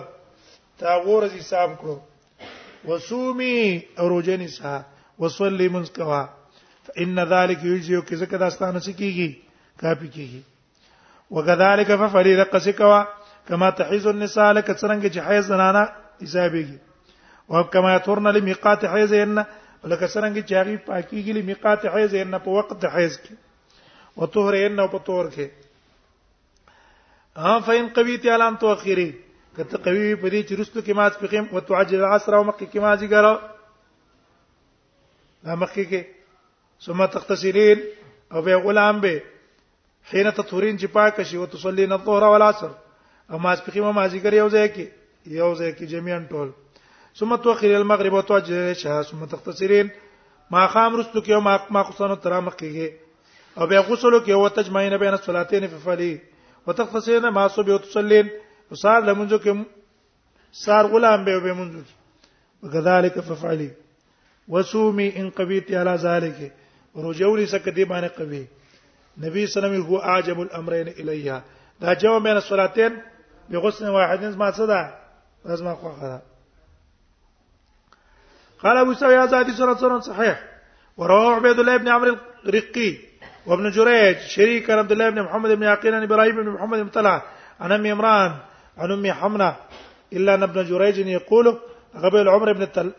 تا 0.80 0.92
ګورځي 1.08 1.38
حساب 1.44 1.70
کړو 1.80 1.98
وصومي 2.90 3.60
او 4.00 4.06
روزنی 4.14 4.48
سا 4.58 4.74
وصلي 5.22 5.68
مونږ 5.74 5.88
کوا 5.98 6.24
فان 6.88 7.18
ذلك 7.32 7.60
یجزیو 7.70 8.02
کی 8.08 8.16
زکه 8.22 8.38
داستانه 8.46 8.80
سکیږي 8.86 9.30
کافی 9.84 10.08
کیږي 10.16 10.42
وکذالک 11.36 11.88
ففریرق 12.02 12.58
سکوا 12.66 13.00
کما 13.48 13.70
تحیز 13.80 14.06
النساء 14.08 14.52
لك 14.58 14.68
څنګه 14.82 15.08
چې 15.16 15.20
حیز 15.28 15.44
زنانه 15.52 15.84
حسابيږي 16.24 16.78
او 17.50 17.64
کما 17.74 17.98
تورن 18.06 18.28
لمیقات 18.36 18.82
حیزهن 18.94 19.42
لکه 19.92 20.08
څنګه 20.16 20.42
چې 20.48 20.54
هغه 20.60 20.76
پاکیږي 20.90 21.34
لمیقات 21.40 21.82
حیزهن 21.96 22.32
په 22.46 22.50
وخت 22.60 22.72
د 22.86 22.94
حیز 22.96 23.16
کې 23.26 23.36
او 24.18 24.24
طهرهن 24.36 24.78
په 24.94 25.00
تور 25.10 25.26
کې 25.36 25.48
ها 27.44 27.54
فین 27.68 27.86
قویت 28.00 28.24
اعلان 28.32 28.54
توخیری 28.64 29.10
کته 29.56 29.78
قوی 29.86 30.16
په 30.22 30.28
دې 30.34 30.42
چې 30.48 30.54
رسل 30.62 30.78
کې 30.86 30.94
مات 31.02 31.14
فقیم 31.26 31.46
او 31.54 31.60
تعجل 31.70 32.00
العصر 32.04 32.34
او 32.40 32.44
مکه 32.50 32.66
کې 32.72 32.80
ما 32.88 32.96
ذکر 33.04 33.26
دا 35.46 35.54
مکه 35.64 35.84
کې 35.94 36.02
ثم 36.88 37.00
تغتسلین 37.18 37.80
او 38.34 38.40
به 38.50 38.54
غلام 38.68 38.96
به 39.08 39.14
حين 40.12 40.32
تطهرین 40.38 40.76
چې 40.82 40.88
پاک 41.00 41.16
شي 41.30 41.38
او 41.44 41.48
تصلین 41.56 41.92
الظهر 41.92 42.24
والعصر 42.36 42.72
اما 43.36 43.50
سپخیمه 43.62 43.92
ما 44.00 44.06
ذکر 44.20 44.32
یو 44.42 44.50
ځای 44.50 44.68
کې 44.76 44.86
یو 45.40 45.52
ځای 45.60 45.72
کې 45.78 45.86
جميعا 45.94 46.20
ټول 46.30 46.50
ثم 47.16 47.36
توخر 47.36 47.68
المغرب 47.82 48.14
وتوجه 48.14 48.74
شاه 48.74 49.02
ثم 49.02 49.26
تختصرين 49.26 49.90
ما 50.52 50.68
خام 50.68 50.96
رستو 51.00 51.22
کې 51.22 51.30
او 51.36 51.42
ما 51.42 51.58
ما 51.72 51.84
خصانو 51.84 52.16
ترامه 52.26 52.52
کېږي 52.62 52.90
او 53.58 53.68
بیا 53.68 53.80
غسل 53.90 54.14
کې 54.26 54.30
او 54.34 54.48
تجمعین 54.58 54.96
بین 55.04 55.14
الصلاتین 55.18 55.68
فی 55.68 55.78
فلی 55.86 56.18
وتختصرين 56.68 57.30
ما 57.38 57.48
صبح 57.56 57.74
وتصلين 57.76 58.28
وصار 58.72 59.02
لمنځو 59.02 59.38
کې 59.38 59.66
صار 60.66 60.86
غلام 60.96 61.26
به 61.30 61.40
به 61.48 61.54
منځو 61.54 61.84
وكذلك 62.64 63.20
ففعلي 63.30 63.70
وصومي 64.50 65.08
ان 65.20 65.30
قبيت 65.40 65.72
على 65.74 65.96
ذلك 66.06 66.54
ورجولي 66.96 67.46
سکدي 67.56 67.86
باندې 67.86 68.20
قوي 68.20 68.44
نبی 69.24 69.48
صلی 69.48 69.66
الله 69.66 69.74
علیه 69.74 69.80
وسلم 69.80 69.90
هو 69.90 70.04
اعجب 70.14 70.40
الامرين 70.48 70.88
الیها 70.98 71.42
دا 71.82 71.94
جواب 71.94 72.22
بین 72.24 72.36
الصلاتین 72.42 73.00
بغسل 73.52 73.90
واحد 73.96 74.24
ما 74.36 74.52
صدا 74.62 74.82
لازم 75.46 75.68
اخوخه 75.68 76.22
قال 78.66 78.78
ابو 78.78 78.94
سعيد 78.94 79.18
هذا 79.20 79.40
حديث 79.40 79.62
حسن 79.62 80.02
صحيح 80.02 80.36
ورواه 80.98 81.36
عبيد 81.36 81.60
الله 81.60 81.78
بن 81.78 81.88
عمرو 81.88 82.18
الرقي 82.46 82.92
وابن 83.46 83.66
جريج 83.72 84.18
شريك 84.20 84.70
عبد 84.70 84.92
الله 84.92 85.10
بن 85.10 85.22
محمد 85.24 85.50
بن 85.52 85.64
عقيل 85.64 85.96
عن 85.96 86.04
ابراهيم 86.04 86.36
بن 86.36 86.50
محمد 86.50 86.80
بن 86.80 86.88
طلعه 86.88 87.24
عن 87.60 87.72
ام 87.72 87.86
عمران 87.88 88.32
عن 88.78 88.92
ام 88.92 89.12
حمنا 89.14 89.56
الا 90.14 90.36
ان 90.36 90.44
ابن 90.44 90.60
جريج 90.70 90.98
يقول 90.98 91.60
قبل 92.04 92.30
عمر 92.30 92.54
بن 92.54 92.62
التل... 92.62 92.92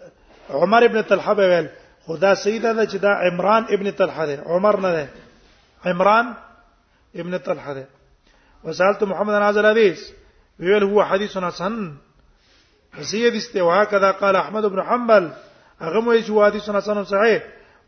عمر 0.50 0.86
بن 0.86 1.00
طلحه 1.02 1.34
قال 1.34 1.68
خدا 2.06 2.34
سيد 2.34 2.66
هذا 2.66 2.84
جدا 2.84 3.08
عمران 3.08 3.62
ابن 3.70 3.90
طلحه 3.90 4.22
عمرنا 4.46 4.88
عمر 5.84 5.86
عمران 5.86 6.26
ابن 7.16 7.36
طلحه 7.38 7.84
وسالت 8.64 9.02
محمد 9.04 9.32
بن 9.34 9.42
عازل 9.48 9.66
حدیث 9.72 10.00
هو 10.90 11.02
حديث 11.04 11.38
حسن 11.38 11.94
سيد 13.12 13.34
استوى 13.34 13.84
كذا 13.86 14.10
قال 14.10 14.36
احمد 14.36 14.62
بن 14.66 14.82
حنبل 14.90 15.26
هغه 15.80 16.00
مو 16.00 16.12
چې 16.18 16.30
وادي 16.30 16.58
سن 16.60 16.76
حسن 16.76 17.04
صحیح 17.04 17.38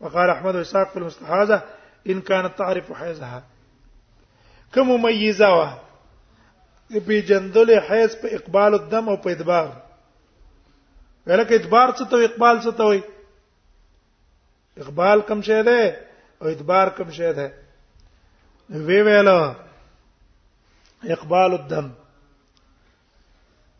وقال 0.01 0.29
احمد 0.29 0.55
واسحاق 0.55 0.91
في 0.91 0.97
المستحاضه 0.97 1.61
ان 2.07 2.21
كانت 2.21 2.57
تعرف 2.57 2.91
حيزها 2.93 3.43
کوم 4.73 4.89
مميزه 4.91 5.49
وا 5.55 5.69
په 7.07 7.19
جندل 7.29 7.79
حیز 7.89 8.15
په 8.21 8.27
اقبال 8.39 8.73
الدم 8.73 9.09
او 9.09 9.15
په 9.17 9.29
ادبار 9.31 9.69
ولکه 11.27 11.55
ادبار 11.55 11.91
څه 11.91 12.07
ته 12.11 12.25
اقبال 12.25 12.61
څه 12.61 12.77
ته 12.77 12.85
وي 12.91 13.01
اقبال 14.83 15.21
کم 15.31 15.41
شه 15.49 15.61
ده 15.61 15.95
او 16.41 16.47
ادبار 16.53 16.89
کم 16.99 17.11
شه 17.17 17.31
ده 17.31 17.53
وی 18.87 19.01
ویلا 19.01 19.53
اقبال 21.17 21.53
الدم 21.53 21.89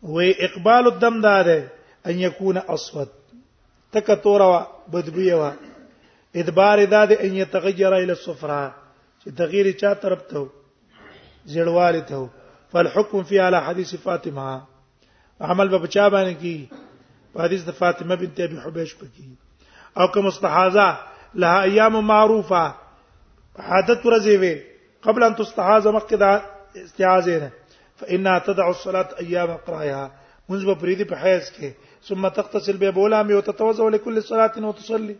وی 0.04 0.32
اقبال 0.38 0.88
الدم 0.88 1.22
دا 1.22 1.42
ده 1.42 1.70
ان 2.06 2.20
يكون 2.20 2.58
اسود 2.58 3.10
تک 3.94 4.12
تور 4.24 4.42
وا 4.50 4.60
بدبوی 4.94 5.32
وا 5.34 5.52
ادبار 6.36 6.86
داد 6.86 7.12
ان 7.12 7.34
يتغير 7.36 7.94
الى 8.04 8.12
الصفراء 8.12 8.70
چې 9.24 9.30
تغیر 9.38 9.66
چا 9.82 9.94
طرف 9.94 10.22
ته 10.30 10.50
زړواله 11.54 12.02
ته 12.10 12.30
فالحكم 12.74 13.24
فيها 13.24 13.44
على 13.46 13.62
حديث 13.62 13.96
فاطمه 13.96 14.62
عمل 15.54 15.68
به 15.72 15.78
بچا 15.86 16.08
باندې 16.10 16.34
کی 16.42 16.70
په 17.34 17.44
حدیث 17.46 17.66
د 17.70 17.78
فاطمه 17.82 18.16
بنت 18.24 18.40
ابي 18.48 18.58
حبيش 18.68 18.96
پکې 18.96 19.26
او 20.00 20.08
کوم 20.14 20.26
مستحاضه 20.32 20.98
لها 21.36 21.64
ايام 21.64 22.08
معروفه 22.14 22.64
عادت 23.72 24.02
ورځي 24.04 24.36
وي 24.46 24.54
قبل 25.08 25.24
ان 25.24 25.36
تستحاض 25.36 25.84
مخکې 25.98 26.16
دا 26.24 26.32
استعاذه 26.86 27.36
نه 27.44 27.52
فانها 28.04 28.40
تدع 28.50 28.68
الصلاه 28.70 29.10
ايام 29.26 29.58
قرائها 29.58 30.12
منذ 30.50 30.74
بریدي 30.76 31.06
په 31.14 31.26
حیث 31.26 31.52
کې 31.58 31.72
ثم 32.04 32.28
تغتسل 32.28 32.78
ببولام 32.78 33.32
وتتوضا 33.34 33.90
لكل 33.90 34.24
صلاة 34.24 34.54
وتصلي 34.58 35.16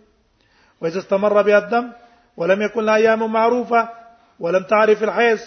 وإذا 0.82 1.00
استمر 1.00 1.42
بها 1.42 1.58
الدم 1.58 1.92
ولم 2.38 2.62
يكن 2.62 2.86
لها 2.86 2.96
أيام 2.96 3.34
معروفة 3.34 3.90
ولم 4.40 4.64
تعرف 4.64 5.04
الحيض 5.04 5.40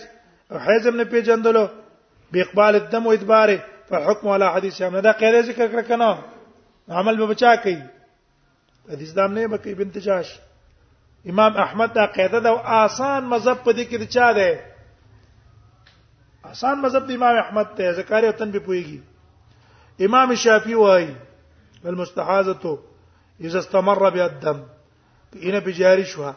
او 0.53 0.59
حیض 0.59 0.89
بي 0.89 1.05
پیجندلو 1.05 1.69
باقبال 2.33 2.75
الدم 2.77 3.07
وادباره 3.07 3.61
فحكم 3.89 4.29
على 4.29 4.51
حديث 4.53 4.83
هم 4.83 4.99
دا 4.99 5.13
قاعده 5.13 5.41
ذكر 5.41 5.83
کړ 5.83 5.93
عمل 6.89 7.17
به 7.17 7.27
بچا 7.27 7.55
حدیث 8.93 9.13
دام 9.13 9.33
نه 9.35 9.47
بکی 9.47 9.75
بنت 9.75 9.99
جاش 9.99 10.39
امام 11.27 11.57
احمد 11.57 11.93
دا 11.93 12.07
قاعده 12.07 12.39
دا 12.39 12.63
آسان 12.85 13.25
مذهب 13.25 13.57
په 13.65 13.73
دې 13.73 13.85
کې 13.91 13.95
رچا 14.01 14.33
ده 14.33 14.61
آسان 16.53 16.79
مذهب 16.79 17.07
د 17.07 17.11
امام 17.11 17.37
احمد 17.39 17.67
ته 17.77 17.93
زکاری 17.93 18.27
او 18.27 18.33
تنبیه 18.33 18.61
پويږي 18.61 18.99
امام 20.07 20.35
شافعي 20.35 20.75
وايي 20.75 21.17
المستحاضه 21.87 22.79
اذا 23.41 23.59
استمر 23.59 24.09
بها 24.09 24.27
الدم 24.27 24.63
اینه 25.37 25.59
بجاری 25.59 26.05
شو 26.05 26.33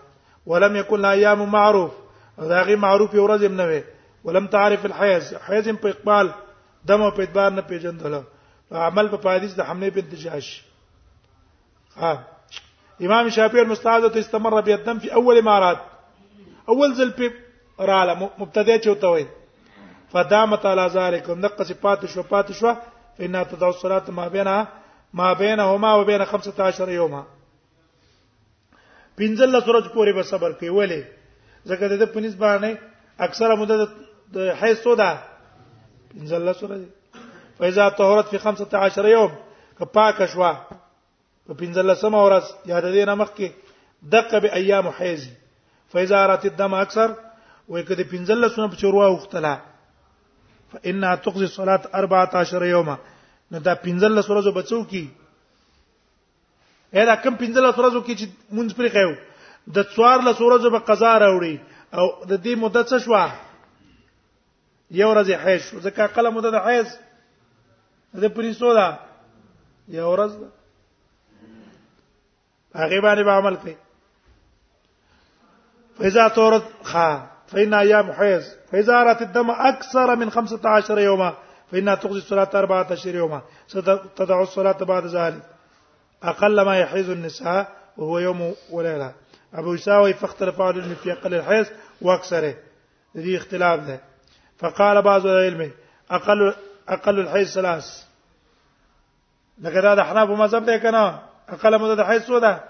ولم 0.47 0.75
يكن 0.75 1.05
ايام 1.05 1.51
معروف 1.51 1.91
داغي 2.37 2.75
معروف 2.75 3.13
یو 3.13 3.27
ورځ 3.27 3.83
ولم 4.23 4.47
تعرف 4.47 4.85
الحيز 4.85 5.33
حيز 5.35 5.69
په 5.69 5.85
اقبال 5.87 6.31
دم 6.85 7.09
په 7.11 7.19
ادبار 7.21 7.51
نه 7.51 7.61
پیژندل 7.71 8.21
عمل 8.71 9.07
په 9.07 9.17
پادیس 9.17 9.53
د 9.55 9.61
حمله 9.61 9.89
بنت 9.89 10.15
جاش 10.15 10.63
ها 11.97 12.11
آه. 12.11 12.19
امام 13.01 13.29
شافعي 13.29 13.61
المستعاده 13.61 14.19
استمر 14.19 14.61
بها 14.61 14.75
الدم 14.75 14.99
في 14.99 15.13
اول 15.13 15.37
امارات 15.37 15.77
اول 16.69 16.93
ذل 16.93 17.11
په 17.11 17.31
رااله 17.79 18.29
مبتدئ 18.37 18.79
چوتوي 18.85 19.27
فدامت 20.11 20.65
على 20.65 20.85
ذلك 20.93 21.29
نقص 21.29 21.71
پات 21.71 22.05
شو 22.05 22.23
پات 22.23 22.51
شو 22.51 22.75
فإن 23.17 23.45
تداو 23.47 23.69
الصلاة 23.69 24.11
ما 24.11 24.27
بين 24.27 24.65
ما 25.13 25.33
بينهما 25.33 25.93
وبين 25.95 26.25
15 26.25 26.89
يوما 26.89 27.23
پنځل 29.19 29.49
لسرج 29.53 29.85
پورې 29.93 30.13
به 30.17 30.21
صبر 30.23 30.51
کوي 30.59 30.69
ولې 30.69 31.01
ځکه 31.69 31.87
د 31.91 31.99
دې 32.01 32.05
په 32.15 32.19
نسبت 32.25 32.39
باندې 32.39 32.77
اکثره 33.19 33.55
مدد 33.61 34.41
حیث 34.61 34.81
سودا 34.83 35.11
پنځل 36.13 36.41
لسرج 36.49 36.81
فإذا 37.59 37.89
طهرت 37.89 38.27
في 38.27 38.37
15 38.39 39.05
يوم 39.05 39.31
که 39.79 39.85
پاک 39.85 40.25
شوا 40.25 40.51
په 41.47 41.53
پنځل 41.53 41.85
لسمه 41.91 42.23
ورځ 42.25 42.43
یا 42.65 42.79
د 42.81 42.91
دې 42.93 43.07
نه 43.07 43.15
مخکې 43.15 43.49
دقه 44.11 44.39
به 44.39 44.53
ایام 44.53 44.87
حیض 44.87 45.25
فإذا 45.91 46.25
رات 46.27 46.45
الدم 46.45 46.73
اکثر 46.73 47.13
وې 47.69 47.79
کده 47.87 48.03
پنځل 48.03 48.45
لسونه 48.47 48.67
په 48.69 48.75
چوروا 48.75 49.07
وختله 49.09 49.55
فإنها 50.71 51.15
تقضي 51.15 51.45
الصلاة 51.45 51.81
14 51.95 52.65
يوما 52.65 52.97
نو 53.51 53.59
دا 53.59 53.73
15 53.75 54.31
ورځو 54.31 54.51
بچو 54.51 54.83
کی 54.89 55.07
اېدا 56.93 57.15
کم 57.15 57.35
15 57.35 57.77
ورځو 57.77 58.01
کې 58.01 58.13
چې 58.19 58.27
مونږ 58.49 58.69
پرې 58.75 58.89
کایو 58.89 59.15
د 59.67 59.83
14 59.93 60.45
ورځو 60.45 60.71
به 60.75 60.79
قضا 60.79 61.11
راوړي 61.19 61.59
او 61.93 62.05
د 62.25 62.41
دې 62.43 62.55
مدته 62.55 62.83
څه 62.83 62.97
شو 63.05 63.43
یو 64.91 65.09
ورځ 65.09 65.27
حیض 65.45 65.63
ځکه 65.85 66.07
کله 66.15 66.29
مدته 66.29 66.51
د 66.51 66.57
حیض 66.67 66.87
د 68.25 68.35
پریسو 68.35 68.73
دا 68.79 68.89
یو 69.99 70.09
ورځ 70.11 70.33
هغه 72.75 73.01
باندې 73.01 73.23
به 73.29 73.39
عمل 73.41 73.55
کوي 73.63 73.75
فإذا 75.97 76.27
تورت 76.35 76.63
خا 76.91 77.07
فإنها 77.47 77.79
أيام 77.81 78.11
حيز 78.11 78.55
فإذا 78.71 79.01
أرت 79.01 79.21
الدم 79.21 79.51
أكثر 79.51 80.15
من 80.15 80.29
15 80.31 80.99
يوما 80.99 81.33
فإنها 81.71 81.95
تقضي 81.95 82.17
الصلاة 82.17 82.49
14 82.55 83.15
يوما 83.15 83.41
ستضع 83.67 84.41
الصلاة 84.41 84.77
بعد 84.83 85.05
ذلك 85.05 85.41
أقل 86.23 86.61
ما 86.61 86.79
يحيز 86.79 87.09
النساء 87.09 87.71
وهو 87.97 88.19
يوم 88.19 88.55
وليلة 88.71 89.13
أبو 89.53 89.73
يساوي 89.73 90.13
فاختلف 90.13 90.61
أهل 90.61 90.77
العلم 90.77 90.95
في 90.95 91.11
أقل 91.11 91.33
الحيز 91.33 91.69
وأكثره 92.01 92.55
ذي 93.17 93.37
اختلاف 93.37 93.79
ده 93.79 93.99
فقال 94.57 95.01
بعض 95.01 95.25
العلم 95.25 95.71
أقل 96.11 96.53
أقل 96.89 97.19
الحيز 97.19 97.53
ثلاث 97.53 98.03
لقد 99.61 99.85
هذا 99.85 100.03
حناب 100.03 100.29
وما 100.29 100.43
مذهب 100.45 100.65
دی 100.65 100.71
اقل 101.49 101.81
مدد 101.81 101.99
الحيز 101.99 102.31
وده 102.31 102.63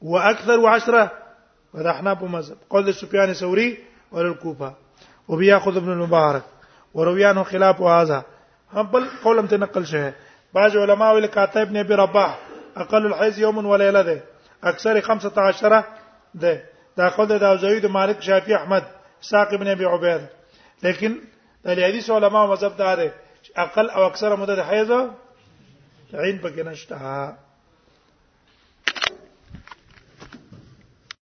واكثر 0.00 0.60
وعشره 0.60 1.12
د 1.74 1.86
احناف 1.94 2.22
مذهب 2.22 2.58
قول 2.72 2.92
سفیان 2.94 3.32
ثوری 3.32 3.76
ول 4.12 4.26
الكوفه 4.26 4.72
وبياخذ 5.28 5.76
ابن 5.76 5.90
المبارك 5.92 6.42
ورويانه 6.94 7.42
خلاف 7.42 7.80
هذا 7.80 8.22
هم 8.74 8.82
بل 8.86 9.08
قولم 9.24 9.46
تنقل 9.46 9.86
شه 9.86 10.12
بعض 10.54 10.76
علماء 10.76 11.14
ویل 11.14 11.26
کاته 11.26 11.62
ابن 11.62 11.76
ابي 11.76 11.94
رباح 11.94 12.38
اقل 12.76 13.06
الحيز 13.06 13.38
يوم 13.38 13.66
وليله 13.66 14.02
ده 14.02 14.18
اکثر 14.64 15.00
15 15.00 15.84
ده 16.34 16.64
دا 16.96 17.08
قول 17.08 17.28
د 17.38 17.42
اوزید 17.44 17.86
مالک 17.86 18.18
شافعی 18.20 18.54
احمد 18.54 18.84
ساق 19.20 19.50
ابن 19.54 19.68
ابي 19.68 19.84
عبيد 19.84 20.20
لیکن 20.82 21.12
د 21.64 21.68
حدیث 21.88 22.10
علماء 22.10 22.46
مذهب 22.52 22.76
دا 22.76 22.94
ده 22.94 23.12
اقل 23.56 23.90
او 23.90 24.02
اکثر 24.06 24.36
مدد 24.36 24.58
حیض 24.68 24.90
عین 26.14 26.36
پکې 26.42 26.60
نشته 26.70 27.38